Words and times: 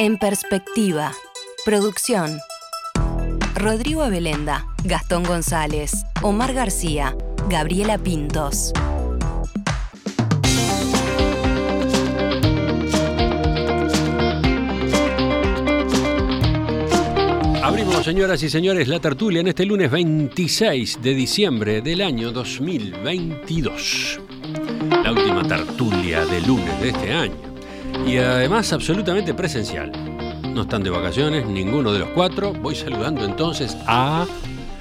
En 0.00 0.16
perspectiva. 0.16 1.12
Producción. 1.64 2.38
Rodrigo 3.56 4.04
Abelenda, 4.04 4.64
Gastón 4.84 5.24
González, 5.24 5.90
Omar 6.22 6.54
García, 6.54 7.16
Gabriela 7.48 7.98
Pintos. 7.98 8.72
Abrimos, 17.64 18.04
señoras 18.04 18.40
y 18.44 18.50
señores, 18.50 18.86
la 18.86 19.00
tertulia 19.00 19.40
en 19.40 19.48
este 19.48 19.66
lunes 19.66 19.90
26 19.90 21.02
de 21.02 21.14
diciembre 21.14 21.82
del 21.82 22.02
año 22.02 22.30
2022. 22.30 24.20
La 25.02 25.10
última 25.10 25.42
tertulia 25.42 26.24
de 26.24 26.40
lunes 26.42 26.80
de 26.80 26.88
este 26.90 27.12
año. 27.12 27.57
Y 28.06 28.16
además 28.16 28.72
absolutamente 28.72 29.34
presencial. 29.34 29.92
No 30.54 30.62
están 30.62 30.82
de 30.82 30.90
vacaciones 30.90 31.46
ninguno 31.46 31.92
de 31.92 32.00
los 32.00 32.08
cuatro. 32.10 32.52
Voy 32.52 32.74
saludando 32.74 33.24
entonces 33.24 33.76
a 33.86 34.26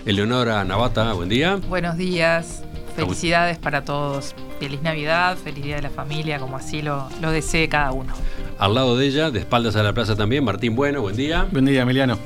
Eleonora 0.05 0.63
Navata. 0.63 1.13
Buen 1.13 1.29
día. 1.29 1.59
Buenos 1.67 1.97
días. 1.97 2.63
Felicidades 2.95 3.57
para 3.57 3.83
todos. 3.83 4.33
Feliz 4.59 4.81
Navidad, 4.81 5.37
feliz 5.37 5.63
Día 5.63 5.75
de 5.75 5.83
la 5.83 5.91
Familia, 5.91 6.39
como 6.39 6.57
así 6.57 6.81
lo, 6.81 7.07
lo 7.21 7.31
desee 7.31 7.69
cada 7.69 7.91
uno. 7.91 8.13
Al 8.57 8.73
lado 8.73 8.97
de 8.97 9.05
ella, 9.05 9.29
de 9.29 9.39
espaldas 9.39 9.75
a 9.75 9.83
la 9.83 9.93
plaza 9.93 10.15
también, 10.15 10.43
Martín 10.43 10.75
Bueno. 10.75 11.01
Buen 11.01 11.15
día. 11.15 11.47
Buen 11.51 11.65
día, 11.65 11.83
Emiliano. 11.83 12.17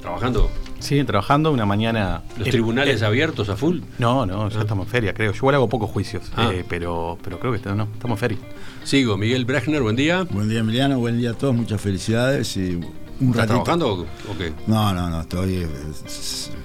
Trabajando. 0.00 0.50
Sí, 0.78 1.02
trabajando 1.04 1.50
una 1.52 1.64
mañana. 1.66 2.22
¿Los 2.38 2.48
tribunales 2.50 3.02
abiertos 3.02 3.48
a 3.48 3.56
full? 3.56 3.80
No, 3.98 4.26
no, 4.26 4.48
ya 4.48 4.58
Ah. 4.58 4.62
estamos 4.62 4.86
en 4.86 4.90
feria, 4.92 5.14
creo. 5.14 5.32
Yo 5.32 5.36
igual 5.38 5.54
hago 5.56 5.68
pocos 5.68 5.90
juicios, 5.90 6.24
Ah. 6.36 6.50
eh, 6.52 6.64
pero, 6.68 7.18
pero 7.22 7.38
creo 7.40 7.52
que 7.52 7.58
está- 7.58 7.74
no, 7.74 7.84
estamos 7.92 8.16
en 8.16 8.20
feria. 8.20 8.38
Sigo, 8.84 9.16
Miguel 9.16 9.44
Brechner, 9.44 9.82
buen 9.82 9.96
día. 9.96 10.24
Buen 10.30 10.48
día 10.48 10.60
Emiliano, 10.60 10.98
buen 10.98 11.18
día 11.18 11.30
a 11.30 11.34
todos, 11.34 11.54
muchas 11.54 11.80
felicidades 11.80 12.56
y 12.56 12.76
un 12.76 12.84
¿Estás 13.30 13.36
ratito. 13.36 13.46
trabajando 13.64 14.06
o 14.30 14.38
qué? 14.38 14.52
No, 14.66 14.92
no, 14.92 15.08
no, 15.08 15.22
estoy 15.22 15.54
eh, 15.62 15.68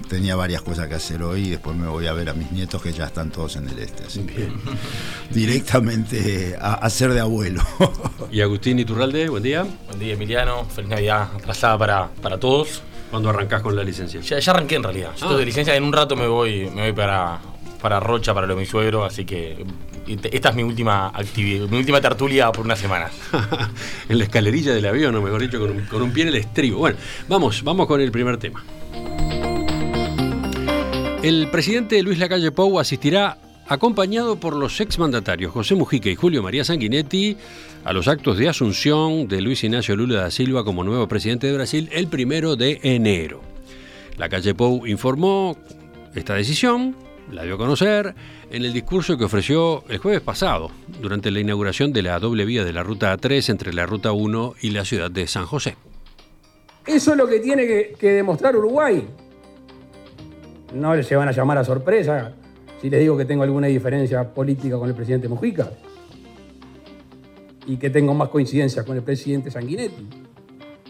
tenía 0.08 0.36
varias 0.36 0.60
cosas 0.60 0.86
que 0.86 0.94
hacer 0.94 1.22
hoy 1.22 1.46
y 1.46 1.50
después 1.50 1.74
me 1.74 1.88
voy 1.88 2.06
a 2.06 2.12
ver 2.12 2.28
a 2.28 2.34
mis 2.34 2.52
nietos 2.52 2.82
que 2.82 2.92
ya 2.92 3.06
están 3.06 3.30
todos 3.30 3.56
en 3.56 3.66
el 3.70 3.78
este, 3.78 4.04
así 4.04 4.20
que 4.20 4.48
directamente 5.30 6.56
a, 6.60 6.74
a 6.74 6.90
ser 6.90 7.12
de 7.12 7.20
abuelo. 7.20 7.62
Y 8.30 8.40
Agustín 8.40 8.78
Iturralde, 8.78 9.28
buen 9.28 9.42
día. 9.42 9.66
Buen 9.88 9.98
día, 9.98 10.14
Emiliano. 10.14 10.64
Feliz 10.64 10.88
Navidad 10.90 11.28
atrasada 11.36 11.76
para, 11.76 12.08
para 12.22 12.38
todos. 12.38 12.82
¿Cuándo 13.12 13.28
arrancás 13.28 13.60
con 13.60 13.76
la 13.76 13.84
licencia? 13.84 14.22
Ya, 14.22 14.38
ya 14.38 14.52
arranqué 14.52 14.76
en 14.76 14.82
realidad. 14.84 15.10
Yo 15.10 15.26
Ah. 15.26 15.26
estoy 15.26 15.40
de 15.40 15.44
licencia. 15.44 15.76
En 15.76 15.84
un 15.84 15.92
rato 15.92 16.16
me 16.16 16.26
voy, 16.26 16.70
me 16.74 16.80
voy 16.80 16.92
para, 16.94 17.40
para 17.82 18.00
Rocha, 18.00 18.32
para 18.32 18.46
lo 18.46 18.54
de 18.54 18.60
mi 18.60 18.66
suegro. 18.66 19.04
Así 19.04 19.26
que 19.26 19.66
esta 20.32 20.48
es 20.48 20.54
mi 20.54 20.62
última 20.62 21.08
actividad, 21.08 21.68
mi 21.68 21.76
última 21.76 22.00
tertulia 22.00 22.50
por 22.50 22.64
unas 22.64 22.78
semanas. 22.78 23.12
en 24.08 24.16
la 24.16 24.24
escalerilla 24.24 24.72
del 24.72 24.86
avión, 24.86 25.14
o 25.14 25.20
mejor 25.20 25.42
dicho, 25.42 25.60
con 25.60 25.72
un, 25.72 25.80
con 25.84 26.00
un 26.00 26.10
pie 26.10 26.22
en 26.22 26.28
el 26.30 26.36
estribo. 26.36 26.78
Bueno, 26.78 26.96
vamos, 27.28 27.62
vamos 27.62 27.86
con 27.86 28.00
el 28.00 28.10
primer 28.10 28.38
tema. 28.38 28.64
El 31.22 31.48
presidente 31.50 32.02
Luis 32.02 32.18
Lacalle 32.18 32.50
Pou 32.50 32.80
asistirá 32.80 33.36
acompañado 33.72 34.36
por 34.36 34.54
los 34.54 34.80
exmandatarios 34.80 35.52
José 35.52 35.74
Mujica 35.74 36.10
y 36.10 36.14
Julio 36.14 36.42
María 36.42 36.64
Sanguinetti 36.64 37.36
a 37.84 37.92
los 37.92 38.06
actos 38.06 38.36
de 38.36 38.48
asunción 38.48 39.28
de 39.28 39.40
Luis 39.40 39.64
Ignacio 39.64 39.96
Lula 39.96 40.20
da 40.20 40.30
Silva 40.30 40.64
como 40.64 40.84
nuevo 40.84 41.08
presidente 41.08 41.46
de 41.46 41.54
Brasil 41.54 41.88
el 41.92 42.08
primero 42.08 42.54
de 42.56 42.80
enero. 42.82 43.40
Lacalle 44.18 44.54
Pou 44.54 44.86
informó 44.86 45.56
esta 46.14 46.34
decisión, 46.34 46.94
la 47.30 47.44
dio 47.44 47.54
a 47.54 47.58
conocer 47.58 48.14
en 48.50 48.64
el 48.64 48.74
discurso 48.74 49.16
que 49.16 49.24
ofreció 49.24 49.84
el 49.88 49.98
jueves 49.98 50.20
pasado, 50.20 50.70
durante 51.00 51.30
la 51.30 51.40
inauguración 51.40 51.94
de 51.94 52.02
la 52.02 52.18
doble 52.18 52.44
vía 52.44 52.64
de 52.64 52.74
la 52.74 52.82
Ruta 52.82 53.16
A3 53.16 53.48
entre 53.48 53.72
la 53.72 53.86
Ruta 53.86 54.12
1 54.12 54.54
y 54.60 54.70
la 54.70 54.84
ciudad 54.84 55.10
de 55.10 55.26
San 55.26 55.46
José. 55.46 55.76
Eso 56.86 57.12
es 57.12 57.16
lo 57.16 57.26
que 57.26 57.40
tiene 57.40 57.66
que, 57.66 57.94
que 57.98 58.10
demostrar 58.10 58.54
Uruguay. 58.54 59.08
No 60.74 61.02
se 61.02 61.16
van 61.16 61.28
a 61.28 61.32
llamar 61.32 61.56
a 61.58 61.64
sorpresa 61.64 62.34
si 62.82 62.90
les 62.90 62.98
digo 62.98 63.16
que 63.16 63.24
tengo 63.24 63.44
alguna 63.44 63.68
diferencia 63.68 64.34
política 64.34 64.76
con 64.76 64.88
el 64.88 64.94
presidente 64.96 65.28
Mujica 65.28 65.70
y 67.64 67.76
que 67.76 67.90
tengo 67.90 68.12
más 68.12 68.28
coincidencia 68.28 68.84
con 68.84 68.96
el 68.96 69.04
presidente 69.04 69.52
Sanguinetti. 69.52 70.04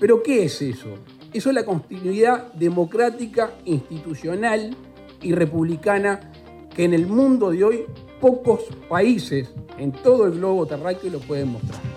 Pero 0.01 0.23
¿qué 0.23 0.45
es 0.45 0.63
eso? 0.63 0.89
Eso 1.35 1.51
es 1.51 1.55
la 1.55 1.67
continuidad 1.67 2.51
democrática, 2.55 3.53
institucional 3.67 4.75
y 5.21 5.35
republicana 5.35 6.33
que 6.75 6.85
en 6.85 6.95
el 6.95 7.07
mundo 7.07 7.51
de 7.51 7.63
hoy 7.63 7.85
pocos 8.23 8.63
países 8.89 9.53
en 9.77 9.93
todo 9.93 10.25
el 10.25 10.33
globo 10.33 10.65
terráqueo 10.65 11.11
lo 11.11 11.21
pueden 11.21 11.53
mostrar. 11.53 11.92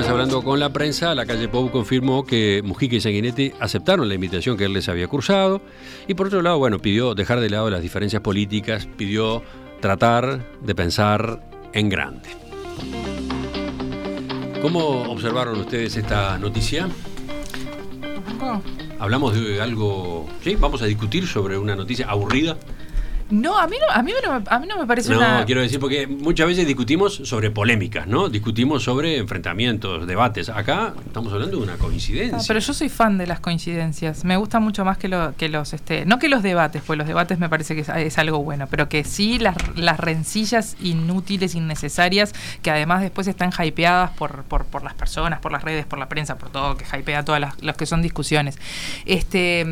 Después, 0.00 0.12
hablando 0.12 0.42
con 0.42 0.58
la 0.58 0.72
prensa, 0.72 1.14
la 1.14 1.26
calle 1.26 1.46
Pou 1.46 1.70
confirmó 1.70 2.24
que 2.24 2.62
Mujica 2.64 2.96
y 2.96 3.02
Sanguinetti 3.02 3.52
aceptaron 3.60 4.08
la 4.08 4.14
invitación 4.14 4.56
que 4.56 4.64
él 4.64 4.72
les 4.72 4.88
había 4.88 5.08
cursado 5.08 5.60
y 6.08 6.14
por 6.14 6.28
otro 6.28 6.40
lado, 6.40 6.56
bueno, 6.56 6.78
pidió 6.78 7.14
dejar 7.14 7.38
de 7.38 7.50
lado 7.50 7.68
las 7.68 7.82
diferencias 7.82 8.22
políticas, 8.22 8.88
pidió 8.96 9.42
tratar 9.80 10.42
de 10.62 10.74
pensar 10.74 11.46
en 11.74 11.90
grande. 11.90 12.30
¿Cómo 14.62 15.02
observaron 15.02 15.60
ustedes 15.60 15.94
esta 15.98 16.38
noticia? 16.38 16.88
Oh. 18.40 18.62
Hablamos 19.00 19.34
de 19.34 19.60
algo, 19.60 20.26
sí, 20.42 20.56
vamos 20.56 20.80
a 20.80 20.86
discutir 20.86 21.26
sobre 21.26 21.58
una 21.58 21.76
noticia 21.76 22.08
aburrida. 22.08 22.56
No, 23.30 23.58
a 23.58 23.66
mí 23.66 23.76
no, 23.80 23.94
a 23.94 24.02
mí 24.02 24.12
no, 24.24 24.40
me- 24.40 24.44
a 24.48 24.58
mí 24.58 24.66
no 24.66 24.78
me 24.78 24.86
parece 24.86 25.10
No, 25.10 25.18
una. 25.18 25.44
quiero 25.44 25.60
decir, 25.62 25.78
porque 25.80 26.06
muchas 26.06 26.46
veces 26.46 26.66
discutimos 26.66 27.14
sobre 27.24 27.50
polémicas, 27.50 28.06
¿no? 28.06 28.28
Discutimos 28.28 28.82
sobre 28.82 29.18
enfrentamientos, 29.18 30.06
debates. 30.06 30.48
Acá 30.48 30.94
estamos 31.06 31.32
hablando 31.32 31.56
de 31.58 31.62
una 31.62 31.76
coincidencia. 31.76 32.38
No, 32.38 32.44
pero 32.46 32.60
yo 32.60 32.72
soy 32.74 32.88
fan 32.88 33.18
de 33.18 33.26
las 33.26 33.40
coincidencias. 33.40 34.24
Me 34.24 34.36
gusta 34.36 34.58
mucho 34.60 34.84
más 34.84 34.98
que, 34.98 35.08
lo, 35.08 35.34
que 35.36 35.48
los, 35.48 35.72
este, 35.72 36.04
no 36.06 36.18
que 36.18 36.28
los 36.28 36.42
debates, 36.42 36.82
pues 36.86 36.98
los 36.98 37.06
debates 37.06 37.38
me 37.38 37.48
parece 37.48 37.74
que 37.74 37.82
es, 37.82 37.88
es 37.88 38.18
algo 38.18 38.42
bueno, 38.42 38.66
pero 38.70 38.88
que 38.88 39.04
sí 39.04 39.38
las, 39.38 39.56
las 39.76 39.98
rencillas 40.00 40.76
inútiles, 40.82 41.54
innecesarias, 41.54 42.32
que 42.62 42.70
además 42.70 43.00
después 43.02 43.26
están 43.28 43.50
hypeadas 43.58 44.10
por, 44.12 44.42
por, 44.44 44.64
por 44.64 44.82
las 44.82 44.94
personas, 44.94 45.38
por 45.40 45.52
las 45.52 45.62
redes, 45.62 45.86
por 45.86 45.98
la 45.98 46.08
prensa, 46.08 46.36
por 46.36 46.50
todo, 46.50 46.76
que 46.76 46.84
hypea 46.98 47.24
todas 47.24 47.40
las, 47.40 47.62
los 47.62 47.76
que 47.76 47.86
son 47.86 48.02
discusiones. 48.02 48.58
Este. 49.06 49.64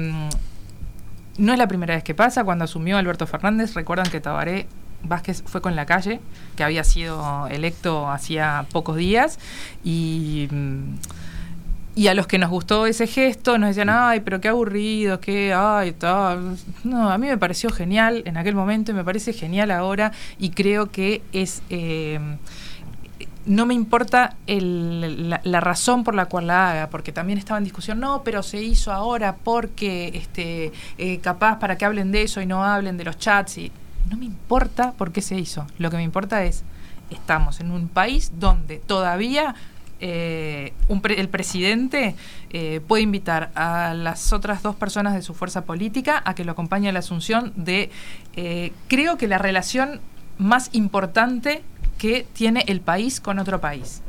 No 1.38 1.52
es 1.52 1.58
la 1.58 1.66
primera 1.66 1.94
vez 1.94 2.04
que 2.04 2.14
pasa. 2.14 2.44
Cuando 2.44 2.64
asumió 2.64 2.98
Alberto 2.98 3.26
Fernández, 3.26 3.74
recuerdan 3.74 4.10
que 4.10 4.20
Tabaré 4.20 4.66
Vázquez 5.02 5.42
fue 5.46 5.60
con 5.60 5.76
la 5.76 5.86
calle, 5.86 6.20
que 6.56 6.64
había 6.64 6.84
sido 6.84 7.46
electo 7.48 8.10
hacía 8.10 8.66
pocos 8.72 8.96
días, 8.96 9.38
y, 9.84 10.48
mm, 10.50 10.96
y 11.94 12.08
a 12.08 12.14
los 12.14 12.26
que 12.26 12.38
nos 12.38 12.50
gustó 12.50 12.86
ese 12.86 13.06
gesto 13.06 13.58
nos 13.58 13.68
decían, 13.70 13.88
ay, 13.90 14.20
pero 14.20 14.40
qué 14.40 14.48
aburrido, 14.48 15.20
qué, 15.20 15.54
ay, 15.54 15.92
tal. 15.92 16.56
No, 16.84 17.10
a 17.10 17.18
mí 17.18 17.26
me 17.26 17.38
pareció 17.38 17.70
genial 17.70 18.22
en 18.26 18.36
aquel 18.36 18.54
momento 18.54 18.90
y 18.90 18.94
me 18.94 19.04
parece 19.04 19.32
genial 19.32 19.70
ahora, 19.70 20.12
y 20.38 20.50
creo 20.50 20.90
que 20.90 21.22
es... 21.32 21.62
eh, 21.70 22.20
no 23.48 23.66
me 23.66 23.74
importa 23.74 24.36
el- 24.46 25.28
la, 25.30 25.40
la 25.42 25.60
razón 25.60 26.04
por 26.04 26.14
la 26.14 26.26
cual 26.26 26.46
la 26.46 26.70
haga, 26.70 26.90
porque 26.90 27.10
también 27.12 27.38
estaba 27.38 27.58
en 27.58 27.64
discusión, 27.64 27.98
no, 27.98 28.22
pero 28.22 28.42
se 28.42 28.62
hizo 28.62 28.92
ahora 28.92 29.36
porque 29.42 30.12
este, 30.14 30.70
eh, 30.98 31.18
capaz 31.18 31.58
para 31.58 31.76
que 31.76 31.84
hablen 31.84 32.12
de 32.12 32.22
eso 32.22 32.40
y 32.40 32.46
no 32.46 32.62
hablen 32.62 32.96
de 32.96 33.04
los 33.04 33.18
chats. 33.18 33.58
Y 33.58 33.72
no 34.10 34.16
me 34.16 34.26
importa 34.26 34.92
por 34.92 35.10
qué 35.12 35.22
se 35.22 35.36
hizo. 35.36 35.66
Lo 35.78 35.90
que 35.90 35.96
me 35.96 36.02
importa 36.02 36.44
es, 36.44 36.62
estamos 37.10 37.60
en 37.60 37.70
un 37.72 37.88
país 37.88 38.32
donde 38.38 38.76
todavía 38.78 39.54
eh, 40.00 40.72
un 40.86 41.00
pre- 41.00 41.18
el 41.20 41.28
presidente 41.28 42.14
eh, 42.50 42.80
puede 42.86 43.02
invitar 43.02 43.50
a 43.56 43.94
las 43.94 44.32
otras 44.32 44.62
dos 44.62 44.76
personas 44.76 45.14
de 45.14 45.22
su 45.22 45.34
fuerza 45.34 45.64
política 45.64 46.22
a 46.24 46.34
que 46.34 46.44
lo 46.44 46.52
acompañe 46.52 46.88
a 46.88 46.92
la 46.92 47.00
asunción 47.00 47.52
de, 47.56 47.90
eh, 48.36 48.72
creo 48.86 49.16
que 49.18 49.26
la 49.26 49.38
relación 49.38 50.00
más 50.38 50.70
importante 50.72 51.62
que 51.98 52.26
tiene 52.32 52.64
el 52.68 52.80
país 52.80 53.20
con 53.20 53.38
otro 53.38 53.60
país. 53.60 54.02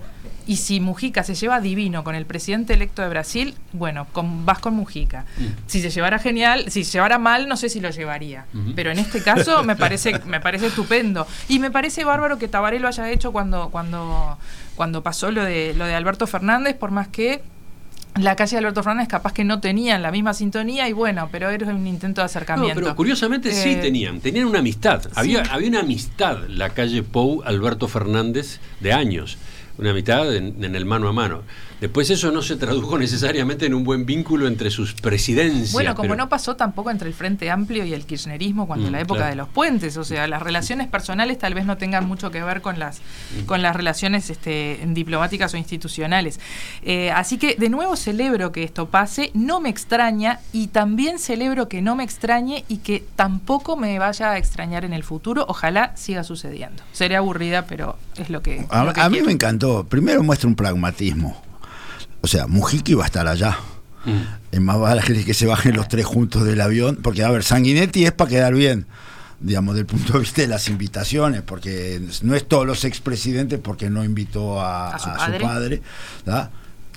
Y 0.49 0.57
si 0.57 0.79
Mujica 0.79 1.23
se 1.23 1.35
lleva 1.35 1.61
divino 1.61 2.03
con 2.03 2.15
el 2.15 2.25
presidente 2.25 2.73
electo 2.73 3.03
de 3.03 3.09
Brasil, 3.09 3.53
bueno, 3.71 4.07
con, 4.11 4.47
vas 4.47 4.57
con 4.57 4.73
Mujica. 4.73 5.25
Si 5.67 5.79
se 5.79 5.91
llevara 5.91 6.17
genial, 6.17 6.71
si 6.71 6.83
se 6.83 6.93
llevara 6.93 7.19
mal, 7.19 7.47
no 7.47 7.55
sé 7.55 7.69
si 7.69 7.79
lo 7.79 7.91
llevaría. 7.91 8.45
Pero 8.75 8.89
en 8.89 8.97
este 8.97 9.21
caso 9.21 9.63
me 9.63 9.75
parece, 9.75 10.19
me 10.25 10.39
parece 10.39 10.67
estupendo. 10.67 11.27
Y 11.49 11.59
me 11.59 11.69
parece 11.69 12.03
bárbaro 12.03 12.39
que 12.39 12.47
Tabaré 12.47 12.79
lo 12.79 12.87
haya 12.87 13.11
hecho 13.11 13.31
cuando, 13.31 13.69
cuando, 13.69 14.39
cuando 14.75 15.03
pasó 15.03 15.29
lo 15.29 15.43
de, 15.43 15.75
lo 15.75 15.85
de 15.85 15.93
Alberto 15.93 16.25
Fernández, 16.25 16.75
por 16.75 16.89
más 16.89 17.09
que 17.09 17.43
la 18.15 18.35
calle 18.35 18.51
de 18.51 18.57
Alberto 18.59 18.83
Fernández 18.83 19.07
capaz 19.07 19.33
que 19.33 19.43
no 19.43 19.59
tenían 19.59 20.01
la 20.01 20.11
misma 20.11 20.33
sintonía 20.33 20.87
y 20.89 20.93
bueno, 20.93 21.29
pero 21.31 21.49
era 21.49 21.67
un 21.67 21.85
intento 21.87 22.21
de 22.21 22.23
No, 22.23 22.25
acercamiento. 22.25 22.75
pero 22.81 22.95
curiosamente 22.95 23.51
sí 23.53 23.69
Eh, 23.69 23.75
tenían, 23.81 24.19
tenían 24.19 24.45
una 24.45 24.59
amistad. 24.59 25.03
Había, 25.15 25.43
había 25.43 25.69
una 25.69 25.81
amistad 25.81 26.39
la 26.49 26.69
calle 26.71 27.03
Pou 27.03 27.41
Alberto 27.45 27.87
Fernández 27.87 28.59
de 28.79 28.93
años. 28.93 29.37
una 29.77 29.91
amistad 29.91 30.35
en, 30.35 30.61
en 30.63 30.75
el 30.75 30.85
mano 30.85 31.07
a 31.07 31.13
mano. 31.13 31.43
Después 31.81 32.09
eso 32.09 32.31
no 32.31 32.41
se 32.41 32.55
tradujo 32.57 32.97
necesariamente 32.99 33.65
en 33.65 33.73
un 33.73 33.83
buen 33.83 34.05
vínculo 34.05 34.47
entre 34.47 34.69
sus 34.71 34.93
presidencias. 34.93 35.71
Bueno, 35.71 35.95
como 35.95 36.09
pero- 36.09 36.15
no 36.17 36.29
pasó 36.29 36.55
tampoco 36.55 36.91
entre 36.91 37.07
el 37.07 37.13
Frente 37.13 37.49
Amplio 37.49 37.85
y 37.85 37.93
el 37.93 38.05
kirchnerismo 38.05 38.67
cuando 38.67 38.89
Mm, 38.89 38.91
la 38.91 38.99
época 39.01 39.17
claro. 39.19 39.29
de 39.31 39.35
los 39.37 39.49
puentes, 39.49 39.95
o 39.97 40.03
sea, 40.03 40.27
las 40.27 40.41
relaciones 40.41 40.87
personales 40.87 41.37
tal 41.39 41.53
vez 41.53 41.65
no 41.65 41.77
tengan 41.77 42.05
mucho 42.07 42.31
que 42.31 42.43
ver 42.43 42.61
con 42.61 42.79
las 42.79 42.99
Mm. 42.99 43.45
con 43.45 43.61
las 43.61 43.75
relaciones 43.75 44.29
este, 44.29 44.79
diplomáticas 44.87 45.53
o 45.53 45.57
institucionales. 45.57 46.39
Eh, 46.83 47.11
así 47.11 47.37
que 47.37 47.55
de 47.55 47.69
nuevo 47.69 47.95
celebro 47.95 48.51
que 48.51 48.63
esto 48.63 48.89
pase, 48.89 49.31
no 49.33 49.59
me 49.61 49.69
extraña 49.69 50.39
y 50.51 50.67
también 50.67 51.19
celebro 51.19 51.69
que 51.69 51.81
no 51.81 51.95
me 51.95 52.03
extrañe 52.03 52.65
y 52.67 52.77
que 52.77 53.03
tampoco 53.15 53.75
me 53.77 53.97
vaya 53.99 54.31
a 54.31 54.37
extrañar 54.37 54.85
en 54.85 54.93
el 54.93 55.03
futuro. 55.03 55.45
Ojalá 55.47 55.93
siga 55.95 56.23
sucediendo. 56.23 56.83
Seré 56.91 57.15
aburrida, 57.15 57.65
pero 57.65 57.97
es 58.17 58.29
lo 58.29 58.41
que. 58.41 58.65
A, 58.69 58.83
lo 58.83 58.93
que 58.93 59.01
a 59.01 59.09
mí 59.09 59.21
me 59.21 59.31
encantó. 59.31 59.85
Primero 59.87 60.23
muestra 60.23 60.47
un 60.49 60.55
pragmatismo. 60.55 61.41
O 62.21 62.27
sea, 62.27 62.47
Mujica 62.47 62.91
iba 62.91 63.03
a 63.03 63.07
estar 63.07 63.27
allá. 63.27 63.57
Mm. 64.05 64.21
Es 64.51 64.61
más 64.61 64.79
vale 64.79 65.01
que 65.01 65.33
se 65.33 65.45
bajen 65.45 65.75
los 65.75 65.87
tres 65.87 66.05
juntos 66.05 66.43
del 66.43 66.61
avión, 66.61 66.97
porque 67.01 67.23
a 67.23 67.29
ver, 67.31 67.43
Sanguinetti 67.43 68.05
es 68.05 68.11
para 68.11 68.29
quedar 68.29 68.53
bien, 68.55 68.87
digamos, 69.39 69.75
del 69.75 69.85
punto 69.85 70.13
de 70.13 70.19
vista 70.19 70.41
de 70.41 70.47
las 70.47 70.67
invitaciones, 70.69 71.41
porque 71.41 72.01
no 72.23 72.35
es 72.35 72.47
todos 72.47 72.65
los 72.65 72.83
expresidentes 72.85 73.59
porque 73.59 73.89
no 73.89 74.03
invitó 74.03 74.61
a, 74.61 74.95
A 74.95 74.99
su 74.99 75.09
a 75.09 75.15
padre. 75.15 75.39
padre, 75.39 75.81
¿da? 76.25 76.51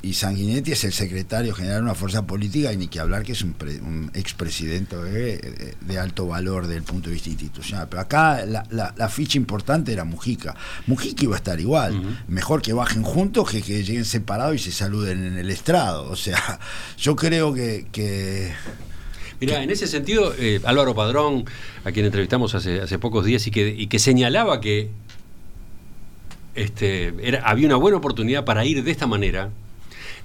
Y 0.05 0.15
Sanguinetti 0.15 0.73
es 0.73 0.83
el 0.83 0.93
secretario 0.93 1.55
general 1.55 1.77
de 1.79 1.83
una 1.85 1.95
fuerza 1.95 2.27
política 2.27 2.73
y 2.73 2.77
ni 2.77 2.89
que 2.89 2.99
hablar 2.99 3.23
que 3.23 3.33
es 3.33 3.43
un, 3.43 3.53
pre- 3.53 3.81
un 3.81 4.11
expresidente 4.15 4.97
eh, 5.07 5.75
de 5.81 5.99
alto 5.99 6.27
valor 6.27 6.67
desde 6.67 6.79
el 6.79 6.83
punto 6.83 7.09
de 7.09 7.15
vista 7.15 7.29
institucional. 7.31 7.87
Pero 7.89 8.03
acá 8.03 8.45
la, 8.45 8.67
la- 8.71 8.93
la 8.97 9.09
ficha 9.09 9.39
importante 9.39 9.93
era 9.93 10.05
Mujica. 10.05 10.57
Mujica 10.89 11.23
iba 11.23 11.35
a 11.35 11.39
estar 11.39 11.61
igual. 11.61 12.03
Mejor 12.27 12.63
que 12.63 12.73
bajen 12.73 13.05
juntos 13.05 13.49
que 13.49 13.63
que 13.63 13.85
lleguen 13.85 14.05
separados 14.05 14.57
y 14.57 14.59
se 14.59 14.73
saluden 14.73 15.25
en 15.25 15.39
el 15.39 15.51
estrado. 15.51 16.11
O 16.11 16.17
sea, 16.17 16.59
yo 16.99 17.15
creo 17.15 17.55
que, 17.55 17.87
que 17.93 18.53
Mira, 19.41 19.63
en 19.63 19.71
ese 19.71 19.87
sentido, 19.87 20.35
eh, 20.37 20.61
Álvaro 20.65 20.97
Padrón, 20.97 21.45
a 21.85 21.93
quien 21.93 22.07
entrevistamos 22.07 22.57
hace, 22.57 22.81
hace 22.81 22.99
pocos 22.99 23.25
días 23.25 23.47
y 23.47 23.53
que, 23.53 23.69
y 23.69 23.87
que 23.87 24.01
señalaba 24.01 24.61
que 24.61 24.91
este, 26.55 27.15
era, 27.23 27.43
había 27.49 27.67
una 27.67 27.77
buena 27.77 27.97
oportunidad 27.99 28.45
para 28.45 28.65
ir 28.65 28.83
de 28.83 28.91
esta 28.91 29.07
manera. 29.07 29.51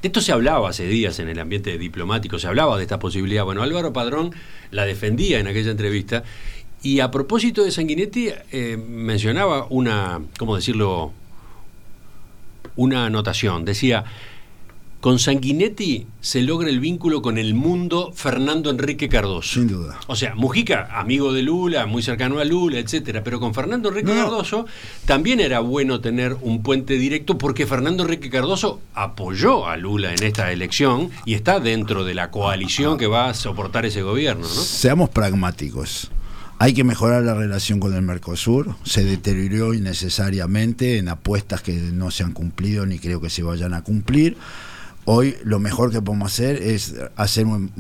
De 0.02 0.10
esto 0.10 0.22
se 0.22 0.32
hablaba 0.32 0.70
hace 0.70 0.88
días 0.88 1.20
en 1.20 1.28
el 1.28 1.40
ambiente 1.40 1.78
diplomático, 1.78 2.38
se 2.38 2.48
hablaba 2.48 2.78
de 2.78 2.84
esta 2.84 3.00
posibilidad. 3.00 3.44
Bueno, 3.44 3.64
Álvaro 3.64 3.94
Padrón 3.94 4.34
la 4.72 4.86
defendía 4.86 5.40
en 5.40 5.48
aquella 5.48 5.72
entrevista. 5.72 6.24
Y 6.84 7.00
a 7.00 7.10
propósito 7.10 7.64
de 7.64 7.72
Sanguinetti, 7.72 8.30
eh, 8.52 8.78
mencionaba 8.78 9.66
una, 9.70 10.22
¿cómo 10.38 10.56
decirlo? 10.56 11.12
Una 12.76 13.06
anotación. 13.06 13.66
Decía, 13.66 14.06
con 15.08 15.20
Sanguinetti 15.20 16.06
se 16.20 16.42
logra 16.42 16.68
el 16.68 16.82
vínculo 16.82 17.22
con 17.22 17.38
el 17.38 17.54
mundo 17.54 18.12
Fernando 18.14 18.70
Enrique 18.70 19.08
Cardoso. 19.08 19.54
sin 19.54 19.70
duda. 19.70 19.98
O 20.08 20.18
sea, 20.18 20.36
Mujica, 20.36 20.90
amigo 21.00 21.32
de 21.32 21.44
Lula, 21.44 21.86
muy 21.86 22.04
cercano 22.04 22.40
a 22.40 22.44
Lula, 22.44 22.80
etcétera, 22.80 23.24
pero 23.24 23.40
con 23.40 23.54
Fernando 23.54 23.88
Enrique 23.88 24.14
No. 24.14 24.24
Cardoso 24.24 24.66
también 25.06 25.40
era 25.40 25.62
bueno 25.62 26.02
tener 26.02 26.36
un 26.42 26.62
puente 26.62 26.96
directo 26.96 27.38
porque 27.38 27.66
Fernando 27.66 28.04
Enrique 28.04 28.30
Cardoso 28.30 28.82
apoyó 28.96 29.66
a 29.66 29.78
Lula 29.78 30.14
en 30.14 30.22
esta 30.24 30.52
elección 30.52 31.10
y 31.24 31.36
está 31.36 31.62
dentro 31.62 32.04
de 32.04 32.14
la 32.14 32.30
coalición 32.30 32.98
que 32.98 33.08
va 33.08 33.30
a 33.30 33.34
soportar 33.34 33.86
ese 33.86 34.02
gobierno, 34.02 34.46
¿no? 34.46 34.54
Seamos 34.54 35.10
pragmáticos. 35.10 36.12
Hay 36.60 36.74
que 36.74 36.84
mejorar 36.84 37.24
la 37.24 37.34
relación 37.34 37.80
con 37.80 37.94
el 37.94 38.02
Mercosur. 38.02 38.76
Se 38.84 39.06
deterioró 39.06 39.74
innecesariamente 39.74 40.98
en 40.98 41.08
apuestas 41.08 41.62
que 41.62 41.72
no 41.72 42.12
se 42.12 42.26
han 42.26 42.34
cumplido 42.34 42.86
ni 42.86 43.00
creo 43.00 43.22
que 43.22 43.30
se 43.30 43.42
vayan 43.42 43.74
a 43.74 43.86
cumplir. 43.86 44.36
Hoy 45.10 45.38
lo 45.46 45.60
mejor 45.60 45.90
que 45.90 46.02
podemos 46.02 46.34
hacer 46.34 46.62
es 46.62 46.96
hacer 47.16 47.46
un, 47.46 47.72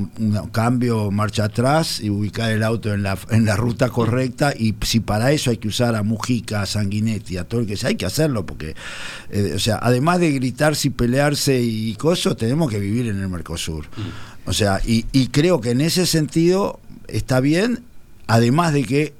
cambio, 0.53 1.11
marcha 1.11 1.43
atrás 1.43 1.99
y 1.99 2.09
ubicar 2.09 2.51
el 2.51 2.63
auto 2.63 2.93
en 2.93 3.03
la, 3.03 3.19
en 3.29 3.43
la 3.43 3.57
ruta 3.57 3.89
correcta. 3.89 4.53
Y 4.57 4.73
si 4.83 5.01
para 5.01 5.33
eso 5.33 5.49
hay 5.49 5.57
que 5.57 5.67
usar 5.67 5.95
a 5.95 6.03
Mujica, 6.03 6.61
a 6.61 6.65
Sanguinetti, 6.65 7.35
a 7.35 7.43
todo 7.43 7.59
el 7.59 7.67
que 7.67 7.75
sea, 7.75 7.89
hay 7.89 7.97
que 7.97 8.05
hacerlo. 8.05 8.45
Porque, 8.45 8.75
eh, 9.29 9.51
o 9.53 9.59
sea, 9.59 9.77
además 9.81 10.21
de 10.21 10.31
gritarse 10.31 10.87
y 10.87 10.91
pelearse 10.91 11.61
y 11.61 11.93
cosas, 11.95 12.37
tenemos 12.37 12.71
que 12.71 12.79
vivir 12.79 13.07
en 13.07 13.19
el 13.19 13.27
Mercosur. 13.27 13.87
O 14.45 14.53
sea, 14.53 14.79
y, 14.85 15.05
y 15.11 15.27
creo 15.27 15.59
que 15.59 15.71
en 15.71 15.81
ese 15.81 16.05
sentido 16.05 16.79
está 17.09 17.41
bien, 17.41 17.83
además 18.27 18.71
de 18.71 18.85
que 18.85 19.13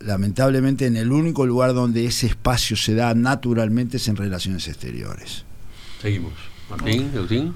lamentablemente 0.00 0.86
en 0.86 0.96
el 0.96 1.12
único 1.12 1.46
lugar 1.46 1.74
donde 1.74 2.06
ese 2.06 2.26
espacio 2.26 2.76
se 2.76 2.96
da 2.96 3.14
naturalmente 3.14 3.98
es 3.98 4.08
en 4.08 4.16
relaciones 4.16 4.66
exteriores. 4.66 5.44
Seguimos. 6.00 6.51
Martín, 6.76 7.10
Agustín. 7.14 7.54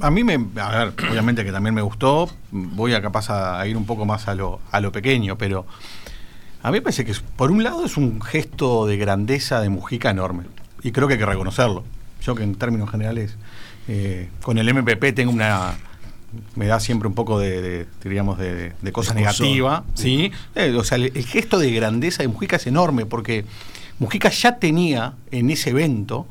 A 0.00 0.10
mí 0.10 0.24
me, 0.24 0.34
a 0.60 0.84
ver, 0.84 0.94
obviamente 1.10 1.44
que 1.44 1.52
también 1.52 1.74
me 1.74 1.82
gustó, 1.82 2.28
voy 2.50 2.94
a 2.94 3.00
capaz 3.00 3.30
a, 3.30 3.60
a 3.60 3.66
ir 3.66 3.76
un 3.76 3.86
poco 3.86 4.04
más 4.04 4.26
a 4.26 4.34
lo, 4.34 4.60
a 4.72 4.80
lo 4.80 4.90
pequeño, 4.90 5.38
pero 5.38 5.66
a 6.62 6.70
mí 6.70 6.78
me 6.78 6.82
parece 6.82 7.04
que 7.04 7.14
por 7.36 7.52
un 7.52 7.62
lado 7.62 7.84
es 7.84 7.96
un 7.96 8.20
gesto 8.20 8.86
de 8.86 8.96
grandeza 8.96 9.60
de 9.60 9.68
Mujica 9.68 10.10
enorme, 10.10 10.44
y 10.82 10.90
creo 10.90 11.06
que 11.06 11.14
hay 11.14 11.20
que 11.20 11.26
reconocerlo. 11.26 11.84
Yo 12.22 12.34
que 12.34 12.42
en 12.42 12.56
términos 12.56 12.90
generales, 12.90 13.36
eh, 13.86 14.30
con 14.42 14.58
el 14.58 14.72
MPP 14.72 15.14
tengo 15.14 15.30
una, 15.30 15.74
me 16.56 16.66
da 16.66 16.80
siempre 16.80 17.06
un 17.06 17.14
poco 17.14 17.38
de, 17.38 17.62
de, 17.62 17.86
diríamos, 18.02 18.36
de, 18.38 18.72
de 18.80 18.92
cosa 18.92 19.14
negativa, 19.14 19.84
¿sí? 19.94 20.32
Eh, 20.56 20.74
o 20.76 20.82
sea, 20.82 20.96
el, 20.96 21.12
el 21.14 21.24
gesto 21.24 21.58
de 21.58 21.70
grandeza 21.70 22.22
de 22.22 22.28
Mujica 22.28 22.56
es 22.56 22.66
enorme, 22.66 23.06
porque 23.06 23.44
Mujica 24.00 24.28
ya 24.30 24.56
tenía 24.58 25.12
en 25.30 25.50
ese 25.50 25.70
evento 25.70 26.26